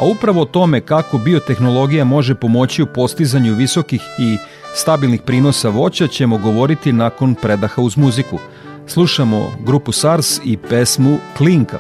A 0.01 0.05
upravo 0.05 0.43
o 0.43 0.45
tome 0.45 0.81
kako 0.81 1.19
biotehnologija 1.19 2.05
može 2.05 2.35
pomoći 2.35 2.83
u 2.83 2.87
postizanju 2.87 3.55
visokih 3.55 4.03
i 4.19 4.37
stabilnih 4.75 5.23
prinosa 5.23 5.69
voća 5.69 6.07
ćemo 6.07 6.39
govoriti 6.39 6.93
nakon 6.93 7.35
predaha 7.35 7.83
uz 7.83 7.97
muziku– 7.97 8.39
Slušamo 8.91 9.53
grupu 9.67 9.93
SARS 9.93 10.41
i 10.45 10.57
pesmu 10.57 11.19
Klinka. 11.37 11.79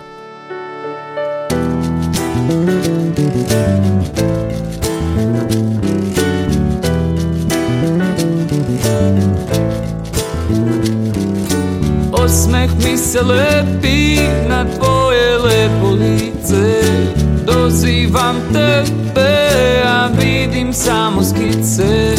Osmeh 12.13 12.71
mi 12.85 12.97
se 12.97 13.21
lepi 13.23 14.17
na 14.49 14.67
tvoje 14.79 15.39
lepo 15.39 15.91
lice 15.91 16.80
Dozivam 17.53 18.37
tebe, 18.53 19.83
a 19.87 20.09
vidim 20.19 20.73
samo 20.73 21.23
skice 21.23 22.15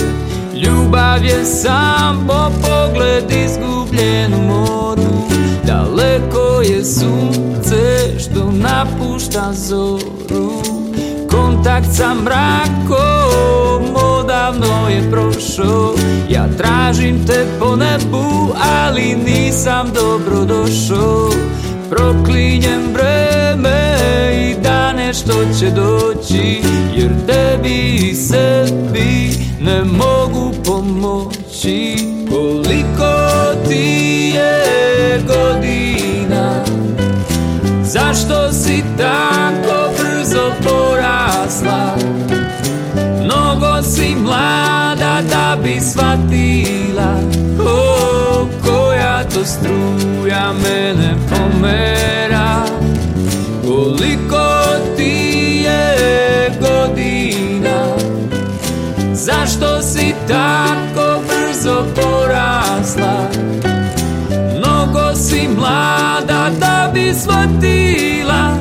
Ljubav 0.56 1.26
je 1.26 1.46
sam 1.46 2.28
po 2.28 2.52
pogled 2.62 3.32
izgubljen 3.32 4.34
u 4.34 4.48
moru 4.48 5.28
Daleko 5.64 6.62
je 6.62 6.86
sunce 6.86 8.20
što 8.20 8.52
napušta 8.52 9.54
zoru. 9.54 10.52
Kontakt 11.32 11.88
sa 11.94 12.14
mrakom 12.14 13.96
odavno 13.96 14.90
je 14.90 15.12
prošao. 15.12 15.94
Ja 16.30 16.48
tražim 16.58 17.28
te 17.28 17.46
po 17.60 17.76
nebu, 17.76 18.54
ali 18.84 19.16
nisam 19.26 19.92
dobro 19.94 20.46
došao 20.46 21.30
Proklinjem 21.90 22.82
dane 22.94 23.31
što 25.24 25.60
će 25.60 25.72
doći 25.72 26.62
Jer 26.96 27.12
tebi 27.28 28.10
i 28.12 28.16
sebi 28.16 29.30
ne 29.60 29.84
mogu 29.84 30.54
pomoći. 30.66 31.96
Koliko 32.30 33.30
ti 33.68 34.34
je 34.36 35.22
godina? 35.28 36.64
Zašto 37.84 38.52
si 38.52 38.84
tako 38.98 39.92
brzo 39.98 40.52
porasla? 40.64 41.96
Mnogo 43.24 43.84
si 43.84 44.16
mlada 44.16 45.22
da 45.30 45.58
bi 45.64 45.80
shvatila 45.92 47.16
oh, 47.60 48.48
Koja 48.64 49.24
to 49.24 49.46
struja 49.46 50.54
mene 50.64 51.16
pomera. 51.30 52.66
Koliko 53.68 54.21
Zašto 59.22 59.82
si 59.82 60.16
tako 60.28 61.22
brzo 61.28 61.86
porasla? 61.96 63.30
Mnogo 64.58 65.16
si 65.16 65.48
mlada 65.58 66.50
da 66.60 66.92
bi 66.94 67.14
shvatila 67.14 68.61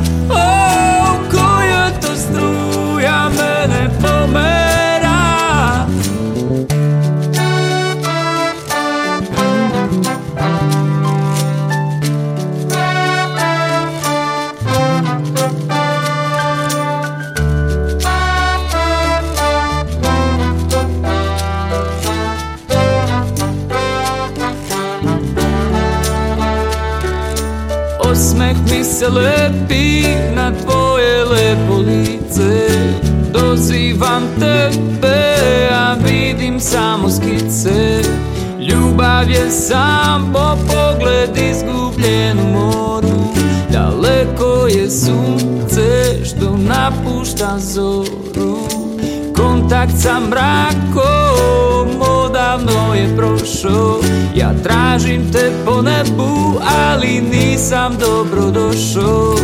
se 29.00 29.08
lepi 29.08 30.04
na 30.34 30.52
tvoje 30.52 31.24
lepo 31.24 31.78
lice. 31.78 32.68
Dozivam 33.32 34.22
tebe, 34.38 35.68
a 35.72 35.94
vidim 35.94 36.60
samo 36.60 37.10
skice. 37.10 38.02
Ljubav 38.58 39.30
je 39.30 39.50
sam 39.50 40.32
po 40.32 40.56
pogled 40.66 41.36
izgubljen 41.36 42.38
u 42.38 42.52
moru. 42.52 43.32
Daleko 43.72 44.66
je 44.66 44.90
sunce 44.90 46.24
što 46.24 46.56
napušta 46.56 47.58
zoru. 47.58 48.58
Kontakt 49.36 49.92
sa 50.02 50.20
mrakom 50.20 51.79
odavno 52.54 52.94
je 52.94 53.16
prošao. 53.16 54.00
Ja 54.34 54.52
tražim 54.62 55.32
te 55.32 55.52
po 55.64 55.82
nebu, 55.82 56.60
ali 56.88 57.20
nisam 57.20 57.96
dobro 58.00 58.50
došao. 58.50 59.34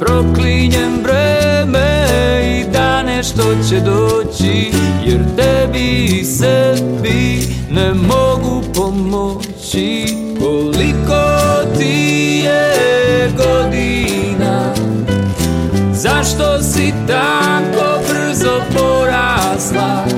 Proklinjem 0.00 1.02
vreme 1.02 2.06
i 2.44 2.72
da 2.72 3.02
nešto 3.02 3.42
će 3.68 3.80
doći 3.80 4.70
Jer 5.04 5.20
tebi 5.36 6.04
i 6.20 6.24
sebi 6.24 7.48
ne 7.70 7.94
mogu 7.94 8.62
pomoći. 8.74 10.06
Koliko 10.38 11.22
ti 11.78 12.42
je 12.44 13.30
godina? 13.36 14.74
Zašto 15.92 16.62
si 16.62 16.92
tako 17.06 17.98
brzo 18.08 18.60
porasla 18.76 20.13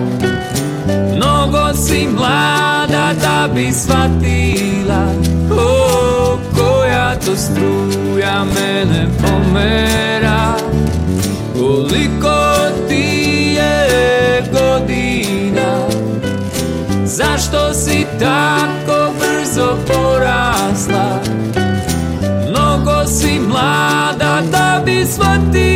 Mnogo 1.47 1.75
si 1.75 2.09
mlada 2.09 3.15
da 3.23 3.49
bi 3.55 3.73
shvatila 3.73 5.13
oh, 5.51 6.39
Koja 6.57 7.15
to 7.25 7.37
struja 7.37 8.45
mene 8.45 9.07
pomera. 9.23 10.55
Koliko 11.53 12.57
ti 12.89 13.57
je 13.57 14.43
godina? 14.53 15.89
Zašto 17.05 17.75
si 17.75 18.07
tako 18.19 19.13
brzo 19.19 19.77
porasla? 19.87 21.21
Mnogo 22.51 23.07
si 23.07 23.41
mlada 23.49 24.43
da 24.53 24.83
bi 24.85 25.07
shvatila 25.07 25.76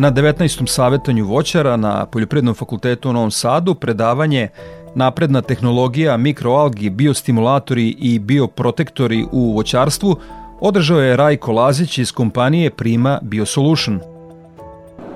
Na 0.00 0.10
19. 0.12 0.66
savetanju 0.66 1.24
voćara 1.24 1.76
na 1.76 2.06
Poljoprivrednom 2.06 2.54
fakultetu 2.54 3.10
u 3.10 3.12
Novom 3.12 3.30
Sadu 3.30 3.74
predavanje 3.74 4.48
Napredna 4.94 5.42
tehnologija, 5.42 6.16
mikroalgi, 6.16 6.90
biostimulatori 6.90 7.96
i 7.98 8.18
bioprotektori 8.18 9.26
u 9.32 9.52
voćarstvu 9.52 10.16
održao 10.60 11.00
je 11.00 11.16
Rajko 11.16 11.52
Lazić 11.52 11.98
iz 11.98 12.12
kompanije 12.12 12.70
Prima 12.70 13.18
Biosolution. 13.22 14.00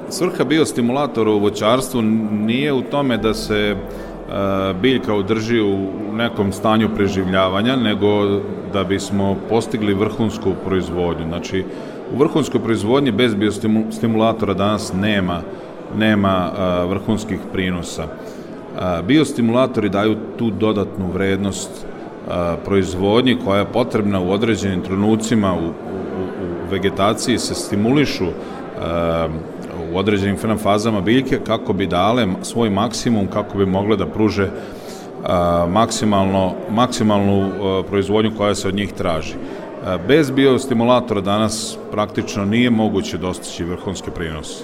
Svrha 0.09 0.45
biostimulatora 0.45 1.31
u 1.31 1.39
voćarstvu 1.39 2.03
nije 2.33 2.73
u 2.73 2.83
tome 2.83 3.17
da 3.17 3.35
se 3.35 3.57
e, 3.57 3.77
biljka 4.83 5.15
održi 5.15 5.61
u 5.61 5.89
nekom 6.13 6.53
stanju 6.53 6.89
preživljavanja, 6.97 7.77
nego 7.77 8.41
da 8.73 8.85
bismo 8.85 9.37
postigli 9.49 9.95
vrhunsku 9.95 10.53
proizvodnju. 10.65 11.27
Znači, 11.29 11.65
u 12.15 12.17
vrhunskoj 12.17 12.61
proizvodnji 12.61 13.13
bez 13.13 13.35
biostimulatora 13.35 14.55
danas 14.55 14.93
nema, 14.93 15.41
nema 15.99 16.51
vrhunskih 16.89 17.39
prinosa. 17.53 18.07
Biostimulatori 19.07 19.89
daju 19.89 20.17
tu 20.39 20.51
dodatnu 20.51 21.11
vrednost 21.13 21.87
proizvodnji 22.65 23.39
koja 23.45 23.59
je 23.59 23.73
potrebna 23.73 24.21
u 24.21 24.31
određenim 24.31 24.83
trenucima 24.83 25.55
u, 25.55 25.67
u, 25.67 25.69
u 25.69 26.71
vegetaciji 26.71 27.39
se 27.39 27.55
stimulišu 27.55 28.27
u 29.93 29.99
određenim 29.99 30.37
fazama 30.63 31.01
biljke 31.01 31.39
kako 31.47 31.73
bi 31.73 31.87
dale 31.87 32.27
svoj 32.43 32.71
maksimum, 32.71 33.27
kako 33.27 33.59
bi 33.59 33.67
mogle 33.67 33.97
da 33.97 34.07
pruže 34.07 34.51
maksimalno, 35.69 36.53
maksimalnu 36.71 37.51
proizvodnju 37.89 38.31
koja 38.37 38.55
se 38.55 38.69
od 38.69 38.75
njih 38.75 38.93
traži. 38.93 39.35
Bez 40.09 40.31
biostimulatora 40.31 41.21
danas 41.21 41.79
praktično 41.93 42.45
nije 42.45 42.71
moguće 42.71 43.19
dostići 43.19 43.65
vrhunski 43.65 44.11
prinos. 44.11 44.63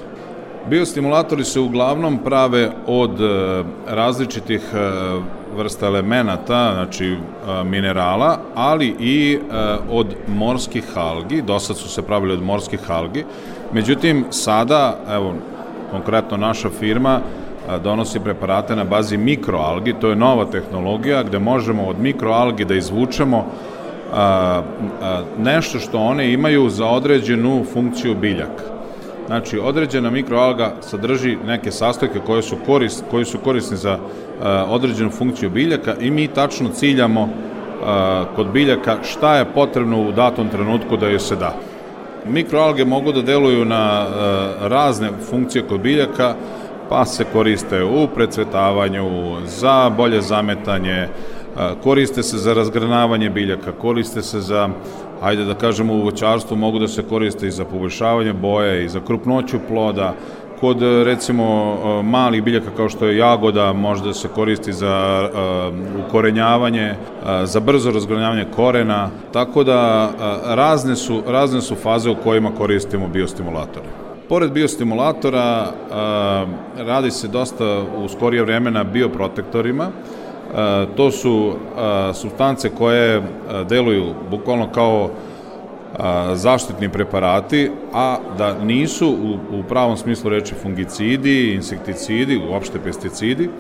Biostimulatori 0.71 1.45
se 1.45 1.61
uglavnom 1.61 2.19
prave 2.19 2.71
od 2.87 3.21
e, 3.21 3.65
različitih 3.89 4.61
e, 4.75 4.79
vrsta 5.57 5.87
elemenata, 5.87 6.73
znači 6.75 7.07
e, 7.07 7.17
minerala, 7.65 8.39
ali 8.55 8.97
i 8.99 9.39
od 9.91 10.07
morskih 10.29 10.85
algi, 10.95 11.43
do 11.43 11.59
sad 11.59 11.77
su 11.77 11.89
se 11.89 12.03
pravili 12.03 12.33
od 12.33 12.43
morskih 12.43 12.91
algi, 12.91 13.25
međutim 13.73 14.25
sada, 14.31 14.99
evo, 15.11 15.35
konkretno 15.91 16.37
naša 16.37 16.71
firma 16.71 17.21
donosi 17.85 18.21
preparate 18.21 18.77
na 18.77 18.85
bazi 18.85 19.17
mikroalgi, 19.17 19.95
to 20.01 20.09
je 20.09 20.17
nova 20.17 20.45
tehnologija 20.45 21.23
gde 21.23 21.39
možemo 21.39 21.83
od 21.83 21.99
mikroalgi 21.99 22.65
da 22.65 22.75
izvučemo 22.75 23.47
a, 24.13 24.63
a, 25.03 25.23
nešto 25.39 25.79
što 25.79 25.99
one 25.99 26.33
imaju 26.33 26.69
za 26.69 26.87
određenu 26.87 27.65
funkciju 27.73 28.15
biljaka. 28.15 28.65
Znači, 29.27 29.59
određena 29.59 30.11
mikroalga 30.11 30.73
sadrži 30.81 31.37
neke 31.47 31.71
sastojke 31.71 32.19
koje 32.27 32.43
su, 32.43 32.57
korist, 32.67 33.05
koji 33.11 33.25
su 33.25 33.39
korisni 33.39 33.77
za 33.77 33.99
a, 34.43 34.67
određenu 34.69 35.11
funkciju 35.11 35.51
biljaka 35.51 35.95
i 36.01 36.11
mi 36.11 36.29
tačno 36.29 36.69
ciljamo 36.69 37.29
a, 37.85 38.25
kod 38.37 38.47
biljaka 38.53 38.97
šta 39.03 39.37
je 39.37 39.53
potrebno 39.55 40.03
u 40.03 40.13
datom 40.13 40.49
trenutku 40.49 40.97
da 40.97 41.09
joj 41.09 41.21
se 41.21 41.37
da. 41.37 41.55
Mikroalge 42.27 42.85
mogu 42.85 43.13
da 43.13 43.23
deluju 43.23 43.65
na 43.65 43.77
a, 43.77 44.07
razne 44.61 45.11
funkcije 45.31 45.65
kod 45.69 45.81
biljaka, 45.81 46.35
pa 46.89 47.05
se 47.05 47.25
koriste 47.33 47.85
u 47.85 48.07
precvetavanju, 48.07 49.37
za 49.45 49.91
bolje 49.97 50.21
zametanje, 50.21 51.09
koriste 51.83 52.23
se 52.23 52.39
za 52.39 52.55
razgranavanje 52.55 53.31
biljaka, 53.31 53.73
koriste 53.73 54.23
se 54.23 54.41
za, 54.41 54.69
ajde 55.23 55.45
da 55.45 55.55
kažemo 55.55 55.95
u 55.95 56.03
voćarstvu, 56.03 56.57
mogu 56.57 56.79
da 56.79 56.89
se 56.89 57.03
koriste 57.03 57.47
i 57.47 57.51
za 57.51 57.65
poboljšavanje 57.65 58.33
boje 58.33 58.85
i 58.85 58.89
za 58.89 59.01
krupnoću 59.01 59.59
ploda, 59.69 60.15
kod 60.61 60.83
recimo 60.83 61.77
malih 62.03 62.43
biljaka 62.43 62.71
kao 62.77 62.89
što 62.89 63.07
je 63.07 63.17
jagoda 63.17 63.73
može 63.73 64.05
da 64.05 64.15
se 64.15 64.29
koristi 64.29 64.73
za 64.73 65.29
ukorenjavanje, 66.07 66.95
za 67.45 67.61
brzo 67.61 67.91
razgranjavanje 67.91 68.47
korena, 68.57 69.11
tako 69.33 69.65
da 69.65 70.11
razne 70.47 70.97
su, 70.97 71.23
razne 71.27 71.61
su 71.61 71.75
faze 71.75 72.11
u 72.11 72.17
kojima 72.25 72.51
koristimo 72.59 73.09
biostimulatore. 73.09 73.87
Pored 74.29 74.53
biostimulatora 74.53 75.73
radi 76.77 77.11
se 77.11 77.29
dosta 77.29 77.83
u 77.97 78.09
skorije 78.09 78.43
vreme 78.43 78.71
na 78.71 78.85
bioprotektorima, 78.85 79.89
to 80.97 81.11
su 81.11 81.53
e, 81.53 82.15
substance 82.15 82.71
koje 82.71 83.17
e, 83.17 83.23
deluju 83.69 84.15
bukvalno 84.31 84.69
kao 84.73 85.11
zaštitni 86.35 86.89
preparati, 86.89 87.71
a 87.93 88.17
da 88.39 88.59
nisu 88.65 89.09
u, 89.09 89.59
u 89.59 89.63
pravom 89.69 89.97
smislu 89.97 90.31
reči 90.31 90.55
fungicidi, 90.63 91.55
insekticidi, 91.55 92.41
uopšte 92.51 92.79
pesticidi. 92.79 93.51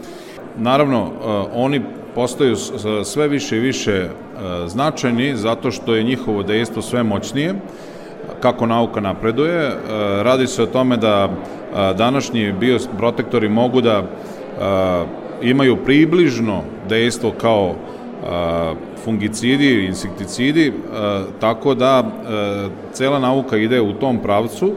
Naravno, 0.57 1.11
oni 1.55 1.81
postaju 2.15 2.57
sve 3.05 3.29
više 3.29 3.57
i 3.57 3.61
više 3.61 4.09
značajni 4.67 5.37
zato 5.37 5.71
što 5.71 5.95
je 5.95 6.03
njihovo 6.03 6.43
dejstvo 6.43 6.83
sve 6.83 7.03
moćnije. 7.03 7.55
kako 8.41 8.67
nauka 8.67 9.01
napreduje. 9.01 9.67
E, 9.67 9.73
radi 10.23 10.47
se 10.47 10.63
o 10.63 10.67
tome 10.67 10.97
da 10.97 11.29
e, 11.29 11.95
današnji 11.95 12.53
bioprotektori 12.53 13.49
mogu 13.49 13.81
da 13.81 14.03
imaju 15.43 15.77
približno 15.77 16.63
dejstvo 16.89 17.33
kao 17.41 17.75
fungicidi, 19.05 19.85
insekticidi, 19.85 20.73
tako 21.41 21.75
da 21.75 22.11
cela 22.93 23.19
nauka 23.19 23.57
ide 23.57 23.81
u 23.81 23.93
tom 23.93 24.19
pravcu 24.19 24.73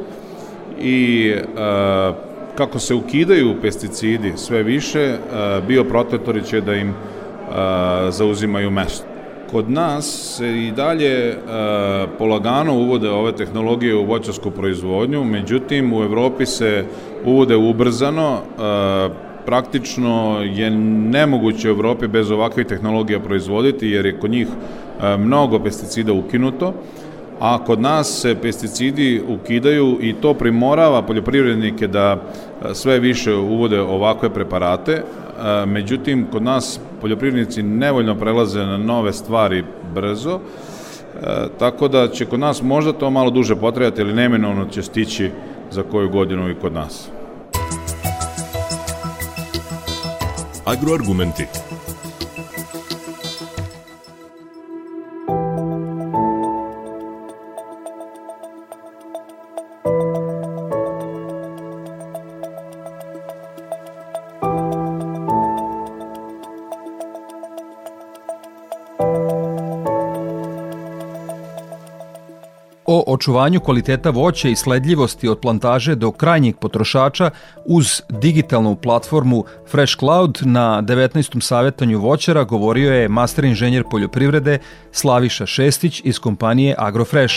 i 0.82 1.32
kako 2.56 2.80
se 2.80 2.96
ukidaju 2.96 3.62
pesticidi 3.62 4.34
sve 4.36 4.64
više, 4.64 5.16
bioprotektori 5.68 6.44
će 6.44 6.62
da 6.62 6.74
im 6.74 6.94
zauzimaju 8.10 8.72
mesto. 8.72 9.06
Kod 9.52 9.70
nas 9.70 10.36
se 10.38 10.48
i 10.48 10.72
dalje 10.72 11.38
polagano 12.18 12.74
uvode 12.74 13.10
ove 13.10 13.32
tehnologije 13.32 13.96
u 13.96 14.06
voćarsku 14.06 14.52
proizvodnju, 14.52 15.24
međutim 15.24 15.94
u 15.94 16.04
Evropi 16.04 16.46
se 16.46 16.86
uvode 17.26 17.56
ubrzano, 17.56 18.40
praktično 19.46 20.40
je 20.42 20.70
nemoguće 21.12 21.70
u 21.70 21.72
Evropi 21.72 22.08
bez 22.08 22.32
ovakvih 22.32 22.68
tehnologija 22.68 23.20
proizvoditi 23.20 23.88
jer 23.88 24.06
je 24.06 24.20
kod 24.20 24.32
njih 24.32 24.48
e, 24.48 25.18
mnogo 25.18 25.60
pesticida 25.60 26.14
ukinuto, 26.14 26.74
a 27.40 27.64
kod 27.66 27.82
nas 27.82 28.22
se 28.22 28.36
pesticidi 28.42 29.22
ukidaju 29.28 29.98
i 30.02 30.14
to 30.14 30.34
primorava 30.34 31.02
poljoprivrednike 31.02 31.88
da 31.88 32.18
e, 32.18 32.74
sve 32.74 33.00
više 33.00 33.36
uvode 33.36 33.82
ovakve 33.82 34.30
preparate, 34.30 34.92
e, 34.92 35.66
međutim 35.66 36.28
kod 36.32 36.44
nas 36.44 36.80
poljoprivrednici 37.02 37.64
nevoljno 37.64 38.16
prelaze 38.16 38.60
na 38.60 38.78
nove 38.78 39.14
stvari 39.14 39.64
brzo, 39.94 40.40
tako 41.60 41.88
da 41.88 42.08
će 42.08 42.26
kod 42.26 42.40
nas 42.40 42.62
možda 42.62 42.94
to 42.94 43.10
malo 43.10 43.30
duže 43.30 43.56
potrebati, 43.56 44.02
ali 44.02 44.14
neminovno 44.14 44.66
će 44.66 44.82
stići 44.82 45.30
za 45.72 45.84
koju 45.84 46.10
godinu 46.10 46.50
i 46.50 46.56
kod 46.56 46.74
nas. 46.74 47.10
Agroargumenti 50.66 51.48
očuvanju 73.24 73.60
kvaliteta 73.60 74.10
voća 74.10 74.50
i 74.50 74.56
sledljivosti 74.56 75.28
od 75.28 75.40
plantaže 75.40 75.96
do 75.96 76.12
krajnjeg 76.12 76.56
potrošača 76.58 77.30
uz 77.66 78.02
digitalnu 78.10 78.76
platformu 78.76 79.44
Fresh 79.72 79.98
Cloud 80.00 80.40
na 80.42 80.82
19. 80.82 81.42
savjetanju 81.42 82.00
voćara 82.00 82.44
govorio 82.44 82.94
je 82.94 83.10
master 83.10 83.46
inženjer 83.46 83.84
poljoprivrede 83.92 84.60
Slaviša 84.92 85.46
Šestić 85.46 86.02
iz 86.04 86.20
kompanije 86.20 86.76
Agrofresh. 86.78 87.36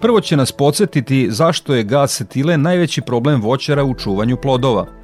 Prvo 0.00 0.20
će 0.20 0.36
nas 0.36 0.52
podsjetiti 0.52 1.30
zašto 1.30 1.74
je 1.74 1.84
gas 1.84 2.20
etile 2.20 2.56
najveći 2.56 3.00
problem 3.00 3.42
voćara 3.42 3.84
u 3.84 3.94
čuvanju 3.94 4.36
plodova– 4.36 4.86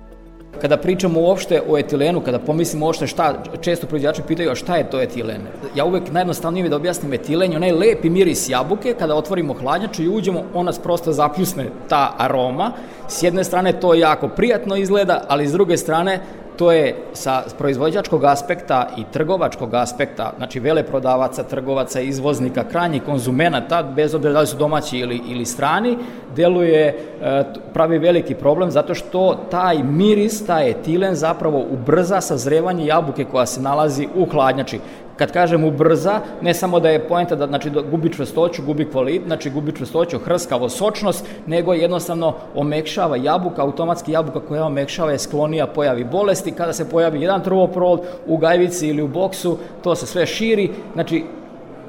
Kada 0.61 0.77
pričamo 0.77 1.21
uopšte 1.21 1.63
o 1.69 1.79
etilenu, 1.79 2.21
kada 2.21 2.39
pomislimo 2.39 2.87
uopšte 2.87 3.07
šta, 3.07 3.43
često 3.61 3.87
proizvođači 3.87 4.23
pitaju 4.23 4.51
a 4.51 4.55
šta 4.55 4.77
je 4.77 4.91
to 4.91 5.01
etilen. 5.01 5.43
Ja 5.75 5.85
uvek 5.85 6.13
najjednostavnije 6.13 6.63
mi 6.63 6.69
da 6.69 6.77
objasnim 6.77 7.13
etilen 7.13 7.53
je 7.53 7.57
onaj 7.57 7.73
lepi 7.73 8.11
miris 8.11 8.49
jabuke, 8.49 8.95
kada 8.99 9.15
otvorimo 9.15 9.55
hladnjaču 9.55 10.03
i 10.03 10.09
uđemo, 10.09 10.43
on 10.55 10.67
nas 10.67 10.79
prosto 10.79 11.13
zapljusne 11.13 11.67
ta 11.89 12.15
aroma. 12.19 12.73
S 13.09 13.23
jedne 13.23 13.45
strane 13.45 13.81
to 13.81 13.95
jako 13.95 14.29
prijatno 14.29 14.77
izgleda, 14.77 15.25
ali 15.29 15.49
s 15.49 15.53
druge 15.53 15.77
strane 15.77 16.21
to 16.57 16.73
je 16.73 16.95
sa 17.13 17.43
proizvođačkog 17.59 18.25
aspekta 18.25 18.89
i 18.97 19.05
trgovačkog 19.13 19.75
aspekta, 19.75 20.33
znači 20.37 20.61
veleprodavaca, 20.61 21.43
trgovaca, 21.43 22.01
izvoznika, 22.01 22.65
krajnjih 22.65 23.03
konzumenata, 23.03 23.83
bez 23.83 24.15
obzira 24.15 24.33
da 24.33 24.41
li 24.41 24.47
su 24.47 24.57
domaći 24.57 24.99
ili, 24.99 25.21
ili 25.29 25.47
strani, 25.47 25.97
deluje, 26.37 26.87
e, 27.23 27.45
pravi 27.73 27.99
veliki 27.99 28.35
problem 28.35 28.71
zato 28.71 28.95
što 28.95 29.35
taj 29.51 29.83
miris, 29.83 30.47
taj 30.47 30.71
etilen 30.71 31.15
zapravo 31.15 31.65
ubrza 31.71 32.21
sazrevanje 32.21 32.87
jabuke 32.87 33.25
koja 33.25 33.47
se 33.47 33.63
nalazi 33.63 34.09
u 34.15 34.27
hladnjači. 34.27 34.81
Kad 35.17 35.33
kažem 35.33 35.65
ubrza, 35.65 36.21
ne 36.41 36.55
samo 36.55 36.81
da 36.81 36.91
je 36.91 37.09
poenta 37.09 37.37
da 37.37 37.47
znači, 37.47 37.71
da 37.71 37.83
gubi 37.83 38.13
čvrstoću, 38.13 38.63
gubi 38.63 38.85
kvalit, 38.91 39.23
znači 39.27 39.51
gubi 39.51 39.73
čvrstoću, 39.73 40.19
hrskavo, 40.19 40.69
sočnost, 40.69 41.27
nego 41.47 41.73
jednostavno 41.73 42.35
omekšava 42.55 43.17
jabuka, 43.17 43.63
automatski 43.63 44.13
jabuka 44.13 44.41
koja 44.41 44.65
omekšava 44.65 45.13
je 45.13 45.19
sklonija 45.19 45.67
pojavi 45.67 46.05
bolesti. 46.05 46.53
Kada 46.53 46.73
se 46.73 46.91
pojavi 46.91 47.23
jedan 47.23 47.43
trvoprovod 47.43 48.01
u 48.27 48.37
gajvici 48.37 48.89
ili 48.89 49.03
u 49.03 49.09
boksu, 49.09 49.59
to 49.83 49.95
se 49.95 50.07
sve 50.07 50.27
širi, 50.27 50.71
znači 50.95 51.25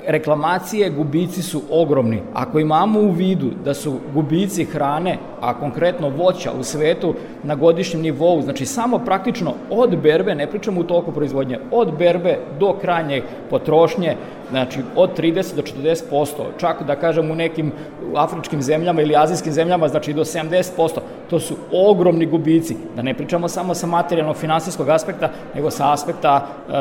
reklamacije, 0.08 0.90
gubici 0.90 1.42
su 1.42 1.62
ogromni. 1.72 2.22
Ako 2.34 2.60
imamo 2.60 3.00
u 3.00 3.12
vidu 3.12 3.52
da 3.66 3.74
su 3.74 4.00
gubici 4.14 4.66
hrane, 4.66 5.18
a 5.42 5.60
konkretno 5.60 6.10
voća 6.10 6.52
u 6.60 6.64
svetu 6.64 7.14
na 7.44 7.56
godišnjem 7.56 8.02
nivou, 8.02 8.42
znači 8.42 8.66
samo 8.66 9.00
praktično 9.00 9.54
od 9.70 9.98
berbe, 9.98 10.36
ne 10.36 10.48
pričamo 10.48 10.82
u 10.82 10.84
toku 10.84 11.12
proizvodnje, 11.12 11.60
od 11.72 11.98
berbe 11.98 12.38
do 12.60 12.74
krajnje 12.82 13.22
potrošnje, 13.50 14.16
znači 14.50 14.80
od 14.96 15.20
30 15.20 15.56
do 15.56 15.62
40%, 15.62 16.26
čak 16.58 16.84
da 16.84 16.96
kažem 16.96 17.32
u 17.32 17.36
nekim 17.36 17.72
afričkim 18.16 18.62
zemljama 18.62 19.02
ili 19.02 19.16
azijskim 19.16 19.54
zemljama, 19.54 19.88
znači 19.88 20.14
do 20.14 20.24
70%, 20.24 21.00
to 21.30 21.40
su 21.40 21.56
ogromni 21.72 22.26
gubici, 22.26 22.78
da 22.96 23.02
ne 23.02 23.14
pričamo 23.14 23.48
samo 23.48 23.76
sa 23.76 23.88
materijalno-finansijskog 23.88 24.90
aspekta, 24.90 25.30
nego 25.56 25.72
sa 25.72 25.94
aspekta 25.94 26.48
e, 26.48 26.72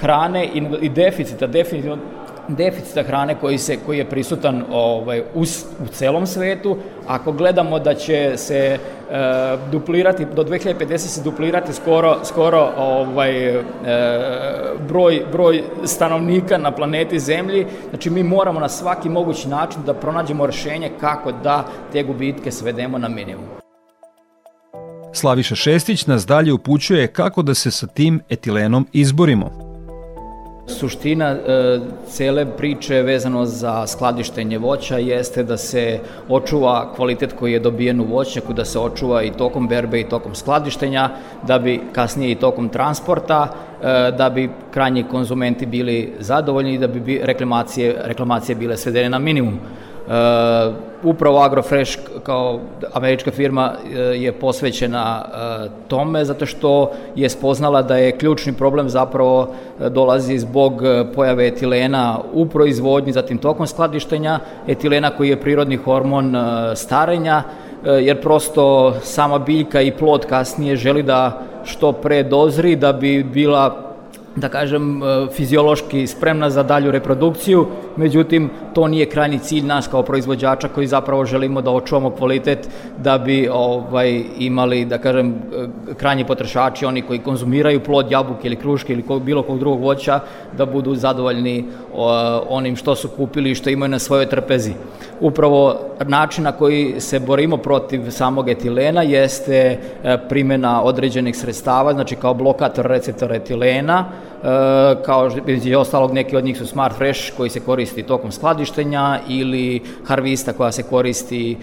hrane 0.00 0.44
i, 0.44 0.62
i 0.80 0.88
deficita, 0.88 1.46
definitivno 1.46 1.98
deficita 2.48 3.02
hrane 3.02 3.34
koji, 3.40 3.58
se, 3.58 3.76
koji 3.86 3.98
je 3.98 4.10
prisutan 4.10 4.64
ovaj, 4.70 5.20
u, 5.20 5.42
u 5.84 5.86
celom 5.92 6.26
svetu. 6.26 6.76
Ako 7.06 7.32
gledamo 7.32 7.78
da 7.78 7.94
će 7.94 8.32
se 8.36 8.56
e, 8.56 8.78
duplirati, 9.72 10.24
do 10.24 10.44
2050 10.44 10.98
se 10.98 11.22
duplirati 11.22 11.72
skoro, 11.72 12.18
skoro 12.24 12.72
ovaj, 12.76 13.48
e, 13.48 13.62
broj, 14.88 15.22
broj 15.32 15.62
stanovnika 15.84 16.58
na 16.58 16.70
planeti 16.70 17.20
Zemlji, 17.20 17.66
znači 17.90 18.10
mi 18.10 18.22
moramo 18.22 18.60
na 18.60 18.68
svaki 18.68 19.08
mogući 19.08 19.48
način 19.48 19.82
da 19.86 19.94
pronađemo 19.94 20.46
rešenje 20.46 20.90
kako 21.00 21.32
da 21.32 21.64
te 21.92 22.02
gubitke 22.02 22.50
svedemo 22.52 22.98
na 22.98 23.08
minimum. 23.08 23.44
Slaviša 25.12 25.54
Šestić 25.54 26.06
nas 26.06 26.26
dalje 26.26 26.52
upućuje 26.52 27.06
kako 27.06 27.42
da 27.42 27.54
se 27.54 27.70
sa 27.70 27.86
tim 27.86 28.20
etilenom 28.28 28.86
izborimo. 28.92 29.65
Suština 30.66 31.30
e, 31.30 31.80
cele 32.08 32.46
priče 32.56 33.02
vezano 33.02 33.44
za 33.44 33.86
skladištenje 33.86 34.58
voća 34.58 34.98
jeste 34.98 35.42
da 35.42 35.56
se 35.56 36.00
očuva 36.28 36.92
kvalitet 36.96 37.32
koji 37.38 37.52
je 37.52 37.60
dobijen 37.60 38.00
u 38.00 38.04
voćnjaku, 38.04 38.52
da 38.52 38.64
se 38.64 38.78
očuva 38.78 39.22
i 39.22 39.30
tokom 39.30 39.68
berbe 39.68 40.00
i 40.00 40.08
tokom 40.08 40.34
skladištenja, 40.34 41.10
da 41.42 41.58
bi 41.58 41.80
kasnije 41.92 42.32
i 42.32 42.34
tokom 42.34 42.68
transporta, 42.68 43.48
e, 43.82 44.12
da 44.18 44.30
bi 44.30 44.50
krajnji 44.70 45.04
konzumenti 45.10 45.66
bili 45.66 46.12
zadovoljni 46.18 46.74
i 46.74 46.78
da 46.78 46.86
bi 46.86 47.20
reklamacije, 47.22 47.96
reklamacije 48.04 48.56
bile 48.56 48.76
svedene 48.76 49.08
na 49.08 49.18
minimum. 49.18 49.58
Uh, 50.06 50.12
upravo 51.02 51.38
Agrofresh 51.38 51.98
kao 52.22 52.60
američka 52.92 53.30
firma 53.30 53.72
uh, 53.74 53.90
je 54.22 54.32
posvećena 54.32 55.24
uh, 55.24 55.72
tome 55.88 56.24
zato 56.24 56.46
što 56.46 56.90
je 57.16 57.28
spoznala 57.28 57.82
da 57.82 57.96
je 57.96 58.18
ključni 58.18 58.52
problem 58.52 58.88
zapravo 58.88 59.54
dolazi 59.90 60.38
zbog 60.38 60.82
pojave 61.14 61.46
etilena 61.46 62.18
u 62.32 62.46
proizvodnji, 62.46 63.12
zatim 63.12 63.38
tokom 63.38 63.66
skladištenja, 63.66 64.38
etilena 64.66 65.10
koji 65.10 65.28
je 65.28 65.40
prirodni 65.40 65.76
hormon 65.76 66.34
starenja, 66.74 67.42
jer 67.84 68.20
prosto 68.20 68.94
sama 69.02 69.38
biljka 69.38 69.80
i 69.80 69.90
plod 69.90 70.26
kasnije 70.26 70.76
želi 70.76 71.02
da 71.02 71.42
što 71.64 71.92
pre 71.92 72.22
dozri 72.22 72.76
da 72.76 72.92
bi 72.92 73.22
bila 73.22 73.85
da 74.36 74.48
kažem, 74.48 75.02
e, 75.02 75.26
fiziološki 75.32 76.06
spremna 76.06 76.50
za 76.50 76.62
dalju 76.62 76.90
reprodukciju, 76.90 77.66
međutim, 77.96 78.50
to 78.74 78.88
nije 78.88 79.06
krajni 79.06 79.38
cilj 79.38 79.64
nas 79.66 79.88
kao 79.88 80.02
proizvođača 80.02 80.68
koji 80.68 80.86
zapravo 80.86 81.24
želimo 81.24 81.62
da 81.62 81.70
očuvamo 81.70 82.10
kvalitet 82.10 82.68
da 82.98 83.18
bi 83.18 83.48
ovaj, 83.52 84.22
imali, 84.38 84.84
da 84.84 84.98
kažem, 84.98 85.30
e, 85.30 85.94
krajnji 85.96 86.24
potrošači, 86.24 86.86
oni 86.86 87.02
koji 87.02 87.18
konzumiraju 87.18 87.80
plod 87.84 88.10
jabuke 88.10 88.46
ili 88.46 88.56
kruške 88.56 88.92
ili 88.92 89.04
bilo 89.20 89.42
kog 89.42 89.58
drugog 89.58 89.80
voća, 89.80 90.20
da 90.56 90.66
budu 90.66 90.94
zadovoljni 90.94 91.64
onim 92.48 92.76
što 92.76 92.94
su 92.94 93.08
kupili 93.08 93.50
i 93.50 93.54
što 93.54 93.70
imaju 93.70 93.90
na 93.90 93.98
svojoj 93.98 94.26
trpezi. 94.26 94.72
Upravo 95.20 95.80
način 96.04 96.44
na 96.44 96.52
koji 96.52 97.00
se 97.00 97.20
borimo 97.20 97.56
protiv 97.56 98.10
samog 98.10 98.48
etilena 98.48 99.02
jeste 99.02 99.78
e, 100.04 100.18
primjena 100.28 100.82
određenih 100.82 101.36
sredstava, 101.36 101.92
znači 101.92 102.16
kao 102.16 102.34
blokator 102.34 102.86
receptora 102.86 103.34
etilena, 103.34 104.04
kao 105.04 105.30
je 105.46 105.78
ostalog 105.78 106.12
neki 106.12 106.36
od 106.36 106.44
njih 106.44 106.58
su 106.58 106.66
Smart 106.66 106.96
Fresh 106.96 107.36
koji 107.36 107.50
se 107.50 107.60
koristi 107.60 108.02
tokom 108.02 108.32
skladištenja 108.32 109.20
ili 109.28 109.82
Harvista 110.04 110.52
koja 110.52 110.72
se 110.72 110.82
koristi 110.82 111.52
e, 111.52 111.56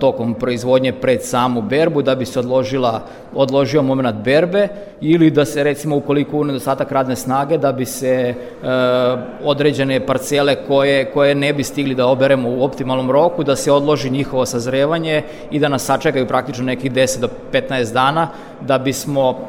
tokom 0.00 0.34
proizvodnje 0.34 0.92
pred 0.92 1.22
samu 1.22 1.62
berbu 1.62 2.02
da 2.02 2.14
bi 2.14 2.26
se 2.26 2.38
odložila, 2.38 3.02
odložio 3.34 3.82
moment 3.82 4.16
berbe 4.24 4.68
ili 5.00 5.30
da 5.30 5.44
se 5.44 5.64
recimo 5.64 5.96
ukoliko 5.96 6.36
u 6.36 6.44
nedostatak 6.44 6.92
radne 6.92 7.16
snage 7.16 7.58
da 7.58 7.72
bi 7.72 7.84
se 7.84 8.10
e, 8.12 8.34
određene 9.44 10.06
parcele 10.06 10.56
koje, 10.66 11.04
koje 11.04 11.34
ne 11.34 11.52
bi 11.52 11.64
stigli 11.64 11.94
da 11.94 12.06
oberemo 12.06 12.48
u 12.48 12.64
optimalnom 12.64 13.10
roku, 13.10 13.44
da 13.44 13.56
se 13.56 13.72
odloži 13.72 14.10
njihovo 14.10 14.46
sazrevanje 14.46 15.22
i 15.50 15.58
da 15.58 15.68
nas 15.68 15.84
sačekaju 15.84 16.26
praktično 16.26 16.64
nekih 16.64 16.92
10 16.92 17.20
do 17.20 17.28
15 17.52 17.92
dana 17.92 18.28
da 18.60 18.78
bismo 18.78 19.48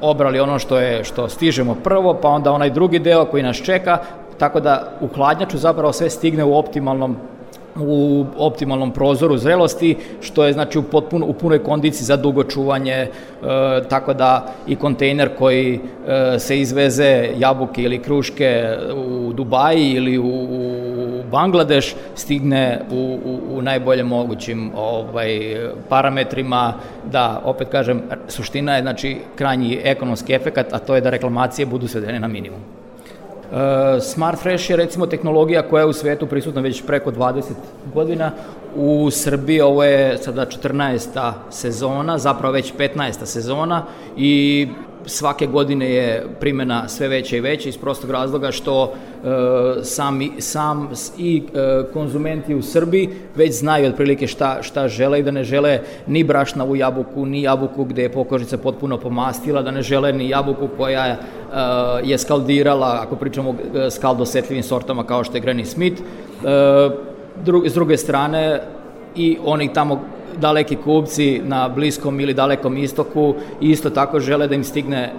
obrali 0.00 0.40
ono 0.40 0.58
što 0.58 0.78
je 0.78 1.04
što 1.04 1.28
stižemo 1.28 1.74
prvo, 1.74 2.18
pa 2.22 2.28
onda 2.28 2.52
onaj 2.52 2.70
drugi 2.70 2.98
deo 2.98 3.24
koji 3.24 3.42
nas 3.42 3.56
čeka, 3.56 3.98
tako 4.38 4.60
da 4.60 4.92
u 5.00 5.08
hladnjaču 5.08 5.58
zapravo 5.58 5.92
sve 5.92 6.10
stigne 6.10 6.44
u 6.44 6.58
optimalnom 6.58 7.16
u 7.76 8.24
optimalnom 8.36 8.90
prozoru 8.90 9.38
zrelosti, 9.38 9.96
što 10.20 10.44
je 10.44 10.52
znači 10.52 10.78
u, 10.78 10.82
potpuno, 10.82 11.26
u 11.26 11.32
punoj 11.32 11.62
kondiciji 11.62 12.04
za 12.04 12.16
dugo 12.16 12.44
čuvanje, 12.44 12.92
e, 12.92 13.08
tako 13.88 14.14
da 14.14 14.52
i 14.66 14.76
kontejner 14.76 15.30
koji 15.38 15.80
e, 16.06 16.38
se 16.38 16.60
izveze 16.60 17.28
jabuke 17.38 17.82
ili 17.82 18.02
kruške 18.02 18.76
u 18.94 19.32
Dubaji 19.32 19.90
ili 19.90 20.18
u, 20.18 20.26
u 20.26 20.79
Bangladeš 21.30 21.94
stigne 22.14 22.80
u, 22.90 23.18
u, 23.24 23.56
u 23.56 23.62
najbolje 23.62 24.04
mogućim 24.04 24.70
ovaj, 24.76 25.56
parametrima, 25.88 26.74
da, 27.12 27.40
opet 27.44 27.68
kažem, 27.68 28.02
suština 28.28 28.76
je 28.76 28.82
znači 28.82 29.16
krajnji 29.36 29.78
ekonomski 29.84 30.34
efekat, 30.34 30.72
a 30.72 30.78
to 30.78 30.94
je 30.94 31.00
da 31.00 31.10
reklamacije 31.10 31.66
budu 31.66 31.88
svedene 31.88 32.20
na 32.20 32.28
minimum. 32.28 32.60
Uh, 33.50 33.56
Smart 34.02 34.38
Fresh 34.38 34.70
je 34.70 34.76
recimo 34.76 35.06
tehnologija 35.06 35.62
koja 35.62 35.80
je 35.80 35.86
u 35.86 35.92
svetu 35.92 36.26
prisutna 36.26 36.60
već 36.60 36.82
preko 36.86 37.10
20 37.10 37.42
godina. 37.94 38.30
U 38.76 39.10
Srbiji 39.10 39.60
ovo 39.60 39.84
je 39.84 40.18
sada 40.18 40.46
14. 40.46 41.32
sezona, 41.50 42.18
zapravo 42.18 42.52
već 42.52 42.74
15. 42.78 43.24
sezona 43.24 43.82
i 44.16 44.68
svake 45.10 45.46
godine 45.46 45.90
je 45.90 46.26
primjena 46.40 46.88
sve 46.88 47.08
veća 47.08 47.36
i 47.36 47.40
veća 47.40 47.68
iz 47.68 47.76
prostog 47.76 48.10
razloga 48.10 48.52
što 48.52 48.92
e, 48.92 49.84
sami, 49.84 50.30
sam 50.38 50.90
i 51.18 51.42
e, 51.54 51.82
konzumenti 51.92 52.54
u 52.54 52.62
Srbiji 52.62 53.08
već 53.36 53.54
znaju 53.54 53.88
otprilike 53.88 54.26
šta, 54.26 54.62
šta 54.62 54.88
žele 54.88 55.20
i 55.20 55.22
da 55.22 55.30
ne 55.30 55.44
žele 55.44 55.80
ni 56.06 56.24
brašna 56.24 56.64
u 56.64 56.76
jabuku, 56.76 57.26
ni 57.26 57.42
jabuku 57.42 57.84
gde 57.84 58.02
je 58.02 58.12
pokožnica 58.12 58.58
potpuno 58.58 58.98
pomastila, 58.98 59.62
da 59.62 59.70
ne 59.70 59.82
žele 59.82 60.12
ni 60.12 60.28
jabuku 60.28 60.68
koja 60.76 61.06
je, 61.06 61.16
je 62.04 62.18
skaldirala, 62.18 62.98
ako 63.02 63.16
pričamo 63.16 63.50
o 63.50 63.90
skaldosetljivim 63.90 64.62
sortama 64.62 65.04
kao 65.04 65.24
što 65.24 65.36
je 65.36 65.42
Granny 65.42 65.64
Smith. 65.64 66.02
E, 66.02 66.90
dru, 67.44 67.62
s 67.68 67.74
druge 67.74 67.96
strane, 67.96 68.60
i 69.16 69.38
oni 69.44 69.72
tamo 69.72 70.00
daleki 70.36 70.76
kupci 70.76 71.40
na 71.44 71.68
Bliskom 71.68 72.20
ili 72.20 72.34
Dalekom 72.34 72.76
istoku 72.76 73.34
isto 73.60 73.90
tako 73.90 74.20
žele 74.20 74.48
da 74.48 74.54
im 74.54 74.64
stigne 74.64 74.98
e, 75.02 75.12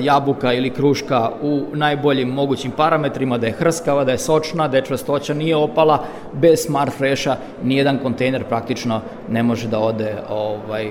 jabuka 0.00 0.52
ili 0.52 0.70
kruška 0.70 1.30
u 1.42 1.62
najboljim 1.72 2.28
mogućim 2.28 2.70
parametrima, 2.70 3.38
da 3.38 3.46
je 3.46 3.52
hrskava, 3.52 4.04
da 4.04 4.12
je 4.12 4.18
sočna, 4.18 4.68
da 4.68 4.76
je 4.76 4.84
čvrstoća 4.84 5.34
nije 5.34 5.56
opala, 5.56 6.04
bez 6.32 6.66
Smart 6.66 6.92
Fresha 6.98 7.36
nijedan 7.64 7.98
kontejner 7.98 8.44
praktično 8.44 9.00
ne 9.30 9.42
može 9.42 9.68
da 9.68 9.78
ode, 9.78 10.14
ovaj, 10.30 10.90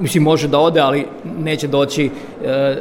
mislim 0.00 0.24
može 0.24 0.48
da 0.48 0.58
ode, 0.58 0.80
ali 0.80 1.06
neće 1.38 1.68
doći, 1.68 2.10
e, 2.44 2.76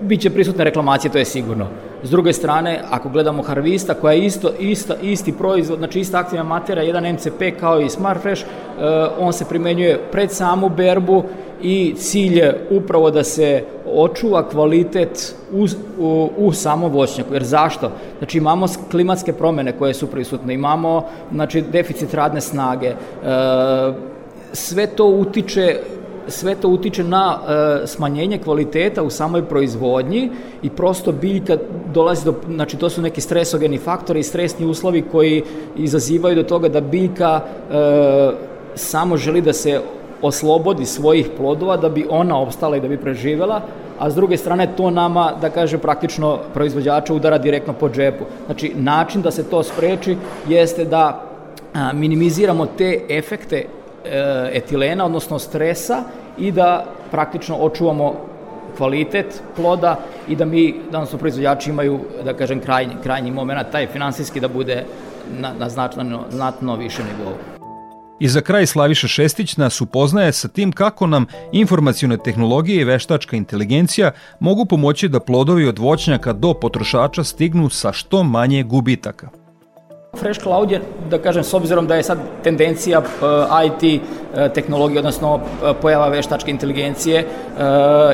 bit 0.00 0.20
će 0.20 0.30
prisutne 0.30 0.64
reklamacije, 0.64 1.12
to 1.12 1.18
je 1.18 1.24
sigurno. 1.24 1.66
S 2.02 2.10
druge 2.10 2.32
strane, 2.32 2.80
ako 2.90 3.08
gledamo 3.08 3.42
Harvista, 3.42 3.94
koja 3.94 4.12
je 4.12 4.24
isto, 4.24 4.50
isto, 4.58 4.94
isti 5.02 5.32
proizvod, 5.32 5.78
znači 5.78 6.00
ista 6.00 6.18
aktivna 6.18 6.44
materija, 6.44 6.84
jedan 6.84 7.12
MCP 7.12 7.60
kao 7.60 7.80
i 7.80 7.90
Smart 7.90 8.22
Fresh, 8.22 8.44
uh, 8.44 8.82
on 9.18 9.32
se 9.32 9.44
primenjuje 9.44 10.00
pred 10.12 10.32
samu 10.32 10.68
berbu 10.68 11.24
i 11.62 11.94
cilj 11.96 12.38
je 12.38 12.66
upravo 12.70 13.10
da 13.10 13.24
se 13.24 13.64
očuva 13.94 14.48
kvalitet 14.48 15.34
u, 15.52 15.66
u, 15.98 16.30
u 16.36 16.52
samom 16.52 16.92
voćnjaku. 16.92 17.34
Jer 17.34 17.44
zašto? 17.44 17.92
Znači 18.18 18.38
imamo 18.38 18.66
klimatske 18.90 19.32
promene 19.32 19.72
koje 19.72 19.94
su 19.94 20.06
prisutne, 20.06 20.54
imamo 20.54 21.04
znači, 21.32 21.60
deficit 21.62 22.14
radne 22.14 22.40
snage, 22.40 22.90
uh, 22.90 23.94
sve 24.52 24.86
to 24.86 25.06
utiče 25.06 25.80
sve 26.30 26.54
to 26.54 26.68
utiče 26.68 27.04
na 27.04 27.38
e, 27.38 27.86
smanjenje 27.86 28.38
kvaliteta 28.38 29.02
u 29.02 29.10
samoj 29.10 29.44
proizvodnji 29.44 30.30
i 30.62 30.70
prosto 30.70 31.12
biljka 31.12 31.56
dolazi 31.94 32.24
do, 32.24 32.34
znači 32.48 32.76
to 32.76 32.90
su 32.90 33.02
neki 33.02 33.20
stresogeni 33.20 33.78
faktori 33.78 34.20
i 34.20 34.22
stresni 34.22 34.66
uslovi 34.66 35.02
koji 35.12 35.42
izazivaju 35.76 36.36
do 36.36 36.42
toga 36.42 36.68
da 36.68 36.80
biljka 36.80 37.40
e, 37.40 37.80
samo 38.74 39.16
želi 39.16 39.40
da 39.40 39.52
se 39.52 39.80
oslobodi 40.22 40.84
svojih 40.84 41.30
plodova 41.36 41.76
da 41.76 41.88
bi 41.88 42.06
ona 42.10 42.38
opstala 42.38 42.76
i 42.76 42.80
da 42.80 42.88
bi 42.88 42.96
preživela, 42.96 43.62
a 43.98 44.10
s 44.10 44.14
druge 44.14 44.36
strane 44.36 44.68
to 44.76 44.90
nama, 44.90 45.32
da 45.40 45.50
kaže, 45.50 45.78
praktično 45.78 46.38
proizvođača 46.54 47.14
udara 47.14 47.38
direktno 47.38 47.72
po 47.72 47.88
džepu. 47.88 48.24
Znači, 48.46 48.72
način 48.76 49.22
da 49.22 49.30
se 49.30 49.44
to 49.50 49.62
spreči 49.62 50.16
jeste 50.48 50.84
da 50.84 51.22
minimiziramo 51.94 52.66
te 52.66 53.00
efekte 53.08 53.56
e, 53.56 54.50
etilena, 54.52 55.04
odnosno 55.04 55.38
stresa 55.38 56.02
i 56.38 56.52
da 56.52 56.84
praktično 57.10 57.56
očuvamo 57.56 58.14
kvalitet 58.76 59.42
ploda 59.56 59.96
i 60.28 60.36
da 60.36 60.44
mi, 60.44 60.74
danas 60.90 61.14
proizvođači 61.18 61.70
imaju, 61.70 62.00
da 62.24 62.34
kažem, 62.36 62.60
krajnji, 62.60 62.94
krajnji 63.02 63.30
moment, 63.30 63.70
taj 63.72 63.86
finansijski 63.86 64.40
da 64.40 64.48
bude 64.48 64.84
na, 65.38 65.52
na 65.58 65.68
znatno, 65.68 66.24
znatno 66.30 66.76
više 66.76 67.02
nivou. 67.04 67.34
I 68.20 68.28
za 68.28 68.40
kraj 68.40 68.66
Slaviša 68.66 69.08
Šestić 69.08 69.56
nas 69.56 69.80
upoznaje 69.80 70.32
sa 70.32 70.48
tim 70.48 70.72
kako 70.72 71.06
nam 71.06 71.26
informacijone 71.52 72.16
tehnologije 72.24 72.80
i 72.80 72.84
veštačka 72.84 73.36
inteligencija 73.36 74.10
mogu 74.40 74.64
pomoći 74.64 75.08
da 75.08 75.20
plodovi 75.20 75.68
od 75.68 75.78
voćnjaka 75.78 76.32
do 76.32 76.54
potrošača 76.54 77.24
stignu 77.24 77.68
sa 77.68 77.92
što 77.92 78.22
manje 78.22 78.62
gubitaka. 78.62 79.39
Fresh 80.20 80.42
Cloud 80.42 80.70
je, 80.70 80.80
da 81.10 81.18
kažem, 81.18 81.44
s 81.44 81.54
obzirom 81.54 81.86
da 81.86 81.96
je 81.96 82.02
sad 82.02 82.18
tendencija 82.44 83.00
eh, 83.00 83.66
IT 83.66 83.82
eh, 83.84 84.48
tehnologije, 84.54 84.98
odnosno 84.98 85.34
uh, 85.34 85.40
pojava 85.80 86.08
veštačke 86.08 86.50
inteligencije 86.50 87.26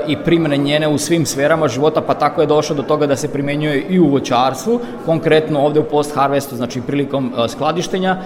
i 0.07 0.17
primjene 0.25 0.57
njene 0.57 0.89
u 0.89 0.99
svim 0.99 1.27
sferama 1.27 1.69
života, 1.69 2.01
pa 2.01 2.15
tako 2.15 2.41
je 2.41 2.47
došlo 2.47 2.77
do 2.77 2.83
toga 2.83 3.07
da 3.07 3.17
se 3.17 3.33
primenjuje 3.33 3.81
i 3.89 4.01
u 4.01 4.09
voćarstvu, 4.09 4.81
konkretno 5.07 5.61
ovde 5.61 5.81
u 5.81 5.85
post-harvestu, 5.85 6.57
znači 6.57 6.81
prilikom 6.81 7.33
skladištenja. 7.49 8.17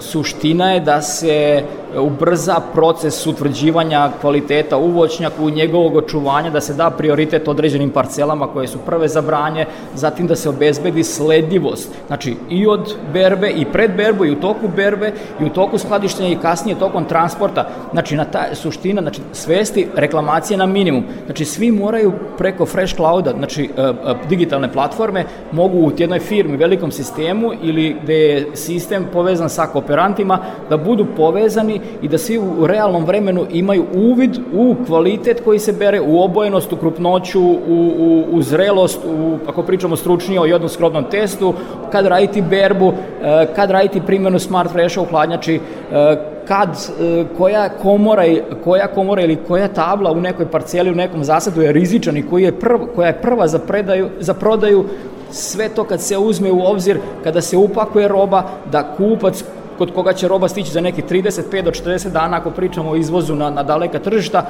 Suština 0.00 0.72
je 0.72 0.80
da 0.80 1.02
se 1.02 1.62
ubrza 1.98 2.60
proces 2.74 3.26
utvrđivanja 3.26 4.10
kvaliteta 4.20 4.76
u 4.76 4.90
voćnjaku, 4.90 5.50
njegovog 5.50 5.96
očuvanja, 5.96 6.50
da 6.50 6.60
se 6.60 6.74
da 6.74 6.90
prioritet 6.90 7.48
određenim 7.48 7.90
parcelama 7.90 8.46
koje 8.46 8.68
su 8.68 8.78
prve 8.86 9.08
za 9.08 9.20
branje, 9.20 9.66
zatim 9.94 10.26
da 10.26 10.36
se 10.36 10.48
obezbedi 10.48 11.04
sledljivost, 11.04 11.92
znači 12.06 12.36
i 12.50 12.66
od 12.66 12.94
berbe 13.12 13.50
i 13.50 13.64
pred 13.64 13.96
berbu 13.96 14.24
i 14.24 14.30
u 14.30 14.40
toku 14.40 14.68
berbe 14.76 15.12
i 15.40 15.44
u 15.44 15.48
toku 15.48 15.78
skladištenja 15.78 16.28
i 16.28 16.36
kasnije 16.42 16.78
tokom 16.78 17.04
transporta, 17.04 17.68
znači 17.92 18.16
na 18.16 18.24
ta 18.24 18.54
suština, 18.54 19.02
znači 19.02 19.20
svesti 19.32 19.86
reklamacije 19.96 20.56
na 20.56 20.66
minimum, 20.66 21.04
znači 21.26 21.44
svi 21.44 21.72
moraju 21.72 22.12
preko 22.38 22.66
Fresh 22.66 22.96
Clouda, 22.96 23.32
znači 23.38 23.70
e, 23.76 23.82
e, 23.82 23.92
digitalne 24.28 24.72
platforme, 24.72 25.24
mogu 25.52 25.78
u 25.78 25.92
jednoj 25.98 26.18
firmi, 26.18 26.56
velikom 26.56 26.92
sistemu 26.92 27.52
ili 27.62 27.96
gde 28.02 28.14
je 28.14 28.46
sistem 28.54 29.06
povezan 29.12 29.50
sa 29.50 29.66
kooperantima, 29.66 30.38
da 30.70 30.76
budu 30.76 31.06
povezani 31.16 31.79
i 32.02 32.08
da 32.08 32.18
svi 32.18 32.38
u 32.38 32.66
realnom 32.66 33.04
vremenu 33.04 33.46
imaju 33.50 33.84
uvid 33.94 34.38
u 34.54 34.76
kvalitet 34.86 35.40
koji 35.44 35.58
se 35.58 35.72
bere, 35.72 36.00
u 36.00 36.22
obojenost, 36.22 36.72
u 36.72 36.76
krupnoću, 36.76 37.40
u, 37.40 37.92
u, 37.98 38.24
u 38.32 38.42
zrelost, 38.42 39.00
u, 39.04 39.38
ako 39.46 39.62
pričamo 39.62 39.96
stručnije 39.96 40.40
o 40.40 40.44
jednoskrobnom 40.44 41.04
testu, 41.10 41.54
kad 41.92 42.06
raditi 42.06 42.42
berbu, 42.42 42.92
e, 43.22 43.46
kad 43.56 43.70
raditi 43.70 44.00
primjenu 44.06 44.38
Smart 44.38 44.72
Fresha 44.72 45.00
u 45.00 45.04
hladnjači, 45.04 45.54
e, 45.54 46.16
kad, 46.48 46.68
e, 47.00 47.24
koja 47.38 47.68
komora, 47.68 48.24
koja 48.64 48.86
komora 48.86 49.22
ili 49.22 49.38
koja 49.48 49.68
tabla 49.68 50.12
u 50.12 50.20
nekoj 50.20 50.46
parceli, 50.46 50.90
u 50.90 50.94
nekom 50.94 51.24
zasadu 51.24 51.62
je 51.62 51.72
rizičan 51.72 52.16
i 52.16 52.26
koji 52.26 52.42
je 52.42 52.58
prv, 52.60 52.78
koja 52.94 53.06
je 53.06 53.20
prva 53.22 53.48
za, 53.48 53.58
predaju, 53.58 54.08
za 54.20 54.34
prodaju, 54.34 54.84
sve 55.30 55.68
to 55.68 55.84
kad 55.84 56.00
se 56.00 56.18
uzme 56.18 56.52
u 56.52 56.64
obzir, 56.64 56.98
kada 57.24 57.40
se 57.40 57.56
upakuje 57.56 58.08
roba, 58.08 58.42
da 58.72 58.94
kupac 58.96 59.44
kod 59.80 59.94
koga 59.94 60.12
će 60.12 60.28
roba 60.28 60.48
stići 60.48 60.72
za 60.72 60.80
neki 60.80 61.02
35 61.02 61.62
do 61.62 61.70
40 61.70 62.10
dana 62.12 62.36
ako 62.36 62.50
pričamo 62.50 62.90
o 62.90 62.96
izvozu 62.96 63.34
na, 63.34 63.50
na 63.50 63.62
daleka 63.62 63.98
tržišta, 63.98 64.46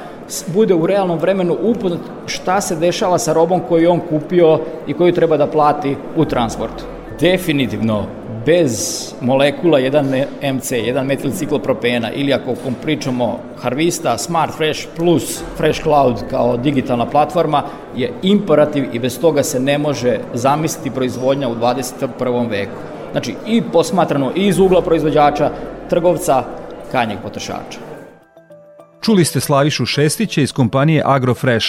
bude 0.47 0.73
u 0.73 0.87
realnom 0.87 1.19
vremenu 1.19 1.57
upoznat 1.61 1.99
šta 2.25 2.61
se 2.61 2.75
dešava 2.75 3.17
sa 3.17 3.33
robom 3.33 3.61
koju 3.69 3.91
on 3.91 3.99
kupio 4.09 4.59
i 4.87 4.93
koju 4.93 5.13
treba 5.13 5.37
da 5.37 5.47
plati 5.47 5.95
u 6.15 6.25
transportu. 6.25 6.83
Definitivno 7.19 8.03
bez 8.45 9.13
molekula 9.21 9.79
1 9.79 10.25
MC, 10.53 10.71
1 10.71 11.03
metilciklopropena 11.03 12.11
ili 12.11 12.33
ako 12.33 12.55
pričamo 12.83 13.39
Harvista, 13.61 14.17
Smart 14.17 14.53
Fresh 14.57 14.87
Plus, 14.95 15.43
Fresh 15.57 15.83
Cloud 15.83 16.23
kao 16.29 16.57
digitalna 16.57 17.05
platforma 17.05 17.63
je 17.95 18.11
imperativ 18.21 18.85
i 18.93 18.99
bez 18.99 19.19
toga 19.19 19.43
se 19.43 19.59
ne 19.59 19.77
može 19.77 20.19
zamisliti 20.33 20.95
proizvodnja 20.95 21.49
u 21.49 21.55
21. 21.55 22.49
veku. 22.49 23.00
Znači 23.11 23.35
i 23.47 23.61
posmatrano 23.73 24.31
i 24.35 24.47
iz 24.47 24.59
ugla 24.59 24.81
proizvođača, 24.81 25.51
trgovca, 25.89 26.43
kanjeg 26.91 27.17
potrošača. 27.23 27.79
Čuli 29.01 29.25
ste 29.25 29.39
Slavišu 29.39 29.85
Šestića 29.85 30.41
iz 30.41 30.51
kompanije 30.51 31.03
Agrofresh, 31.05 31.67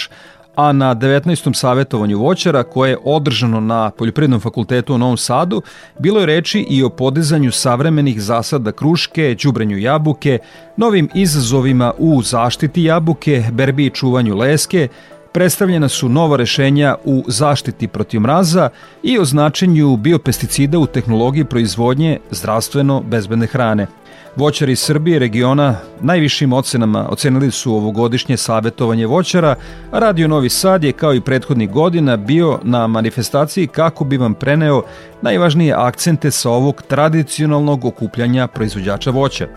a 0.55 0.71
na 0.71 0.95
19. 0.95 1.53
savjetovanju 1.53 2.19
voćara 2.19 2.63
koje 2.63 2.89
je 2.89 2.97
održano 3.03 3.59
na 3.59 3.89
Poljoprivrednom 3.89 4.39
fakultetu 4.39 4.95
u 4.95 4.97
Novom 4.97 5.17
Sadu 5.17 5.61
bilo 5.99 6.19
je 6.19 6.25
reči 6.25 6.65
i 6.69 6.83
o 6.83 6.89
podizanju 6.89 7.51
savremenih 7.51 8.21
zasada 8.21 8.71
kruške, 8.71 9.35
đubrenju 9.43 9.77
jabuke, 9.77 10.39
novim 10.77 11.09
izazovima 11.13 11.93
u 11.97 12.21
zaštiti 12.21 12.83
jabuke, 12.83 13.43
berbi 13.51 13.85
i 13.85 13.89
čuvanju 13.89 14.35
leske, 14.35 14.87
predstavljena 15.33 15.89
su 15.89 16.09
nova 16.09 16.37
rešenja 16.37 16.95
u 17.03 17.23
zaštiti 17.27 17.87
protiv 17.87 18.19
mraza 18.19 18.69
i 19.03 19.19
o 19.19 19.25
značenju 19.25 19.97
biopesticida 19.97 20.79
u 20.79 20.85
tehnologiji 20.85 21.45
proizvodnje 21.45 22.19
zdravstveno 22.31 23.01
bezbedne 23.01 23.47
hrane– 23.47 23.87
Voćari 24.35 24.71
iz 24.71 24.79
Srbije 24.79 25.19
regiona 25.19 25.75
najvišim 26.01 26.53
ocenama 26.53 27.07
ocenili 27.09 27.51
su 27.51 27.75
ovogodišnje 27.75 28.37
savjetovanje 28.37 29.05
voćara, 29.05 29.55
a 29.91 29.99
Radio 29.99 30.27
Novi 30.27 30.49
Sad 30.49 30.83
je 30.83 30.91
kao 30.91 31.13
i 31.13 31.21
prethodnih 31.21 31.69
godina 31.69 32.17
bio 32.17 32.59
na 32.63 32.87
manifestaciji 32.87 33.67
kako 33.67 34.03
bi 34.03 34.17
vam 34.17 34.33
preneo 34.33 34.83
najvažnije 35.21 35.73
akcente 35.77 36.31
sa 36.31 36.49
ovog 36.49 36.81
tradicionalnog 36.81 37.85
okupljanja 37.85 38.47
proizvođača 38.47 39.11
voća. 39.11 39.47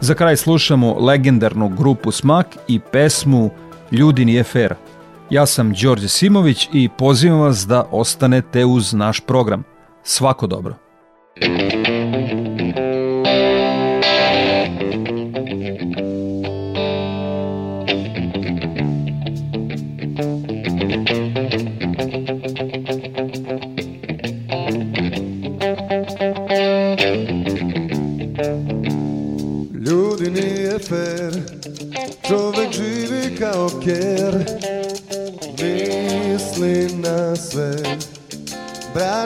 Za 0.00 0.14
kraj 0.14 0.36
slušamo 0.36 0.96
legendarnu 1.00 1.68
grupu 1.68 2.10
Smak 2.10 2.46
i 2.68 2.80
pesmu 2.80 3.50
Ljudi 3.92 4.24
nije 4.24 4.44
fair. 4.44 4.74
Ja 5.30 5.46
sam 5.46 5.72
Đorđe 5.72 6.08
Simović 6.08 6.68
i 6.72 6.88
pozivam 6.98 7.40
vas 7.40 7.66
da 7.66 7.88
ostanete 7.90 8.64
uz 8.64 8.94
naš 8.94 9.20
program. 9.20 9.62
Svako 10.02 10.46
dobro. 10.46 10.74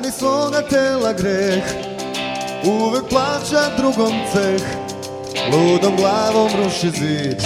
Brani 0.01 0.13
svoga 0.13 0.63
tela 0.63 1.13
greh 1.13 1.65
Uvek 2.65 3.09
plaća 3.09 3.77
drugom 3.77 4.13
ceh. 4.33 4.63
Ludom 5.53 5.97
glavom 5.97 6.51
ruši 6.57 6.91
zid 6.91 7.43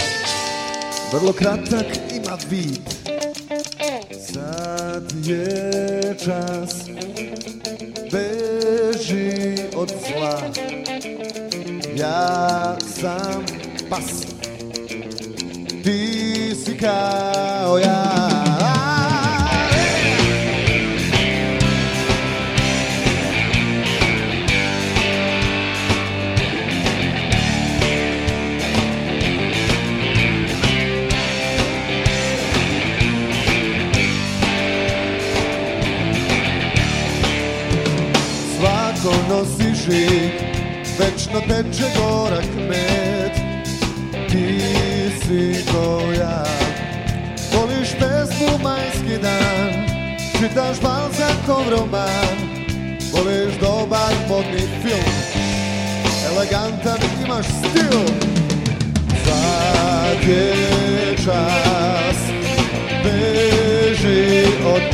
Vrlo 1.12 1.32
kratak 1.32 1.86
ima 2.16 2.38
vid. 2.50 2.80
Sad 4.32 5.26
je 5.26 6.16
čas 6.24 6.74
Beži 8.12 9.56
od 9.76 9.88
zla. 9.88 10.40
Ja 11.96 12.76
sam 13.00 13.44
pas 13.90 14.22
Ti 15.84 16.54
si 16.64 16.78
kao 16.78 17.78
ja 17.78 18.23
Svako 39.04 39.16
nosi 39.28 39.74
žig, 39.74 40.32
večno 40.98 41.40
teče 41.40 41.84
gorak 41.96 42.54
med. 42.68 43.32
Ti 44.30 44.60
si 45.20 45.64
ko 45.72 46.00
ja 46.18 46.44
Voliš 47.52 47.88
pesmu 48.00 48.58
majski 48.62 49.18
dan 49.22 49.86
Čitaš 50.38 50.80
Balzakov 50.80 51.70
roman. 51.70 52.38
Voliš 53.12 53.60
dobar 53.60 54.14
modni 54.28 54.64
film. 54.82 55.44
Elegantan 56.30 56.98
imaš 57.24 57.46
stil 57.46 58.00
Sad 59.24 60.28
je 60.28 61.16
čas 61.24 62.18
Beži 63.04 64.44
od 64.66 64.93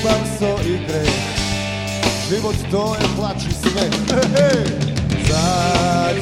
Vino, 0.00 0.10
ljubav, 0.10 0.20
so 0.38 0.68
i 0.68 0.78
greh. 0.86 1.10
Život 2.28 2.54
to 2.70 2.96
je 3.00 3.06
plač 3.16 3.44
i 3.44 3.52
smeh 3.52 3.90
Sad 5.28 6.16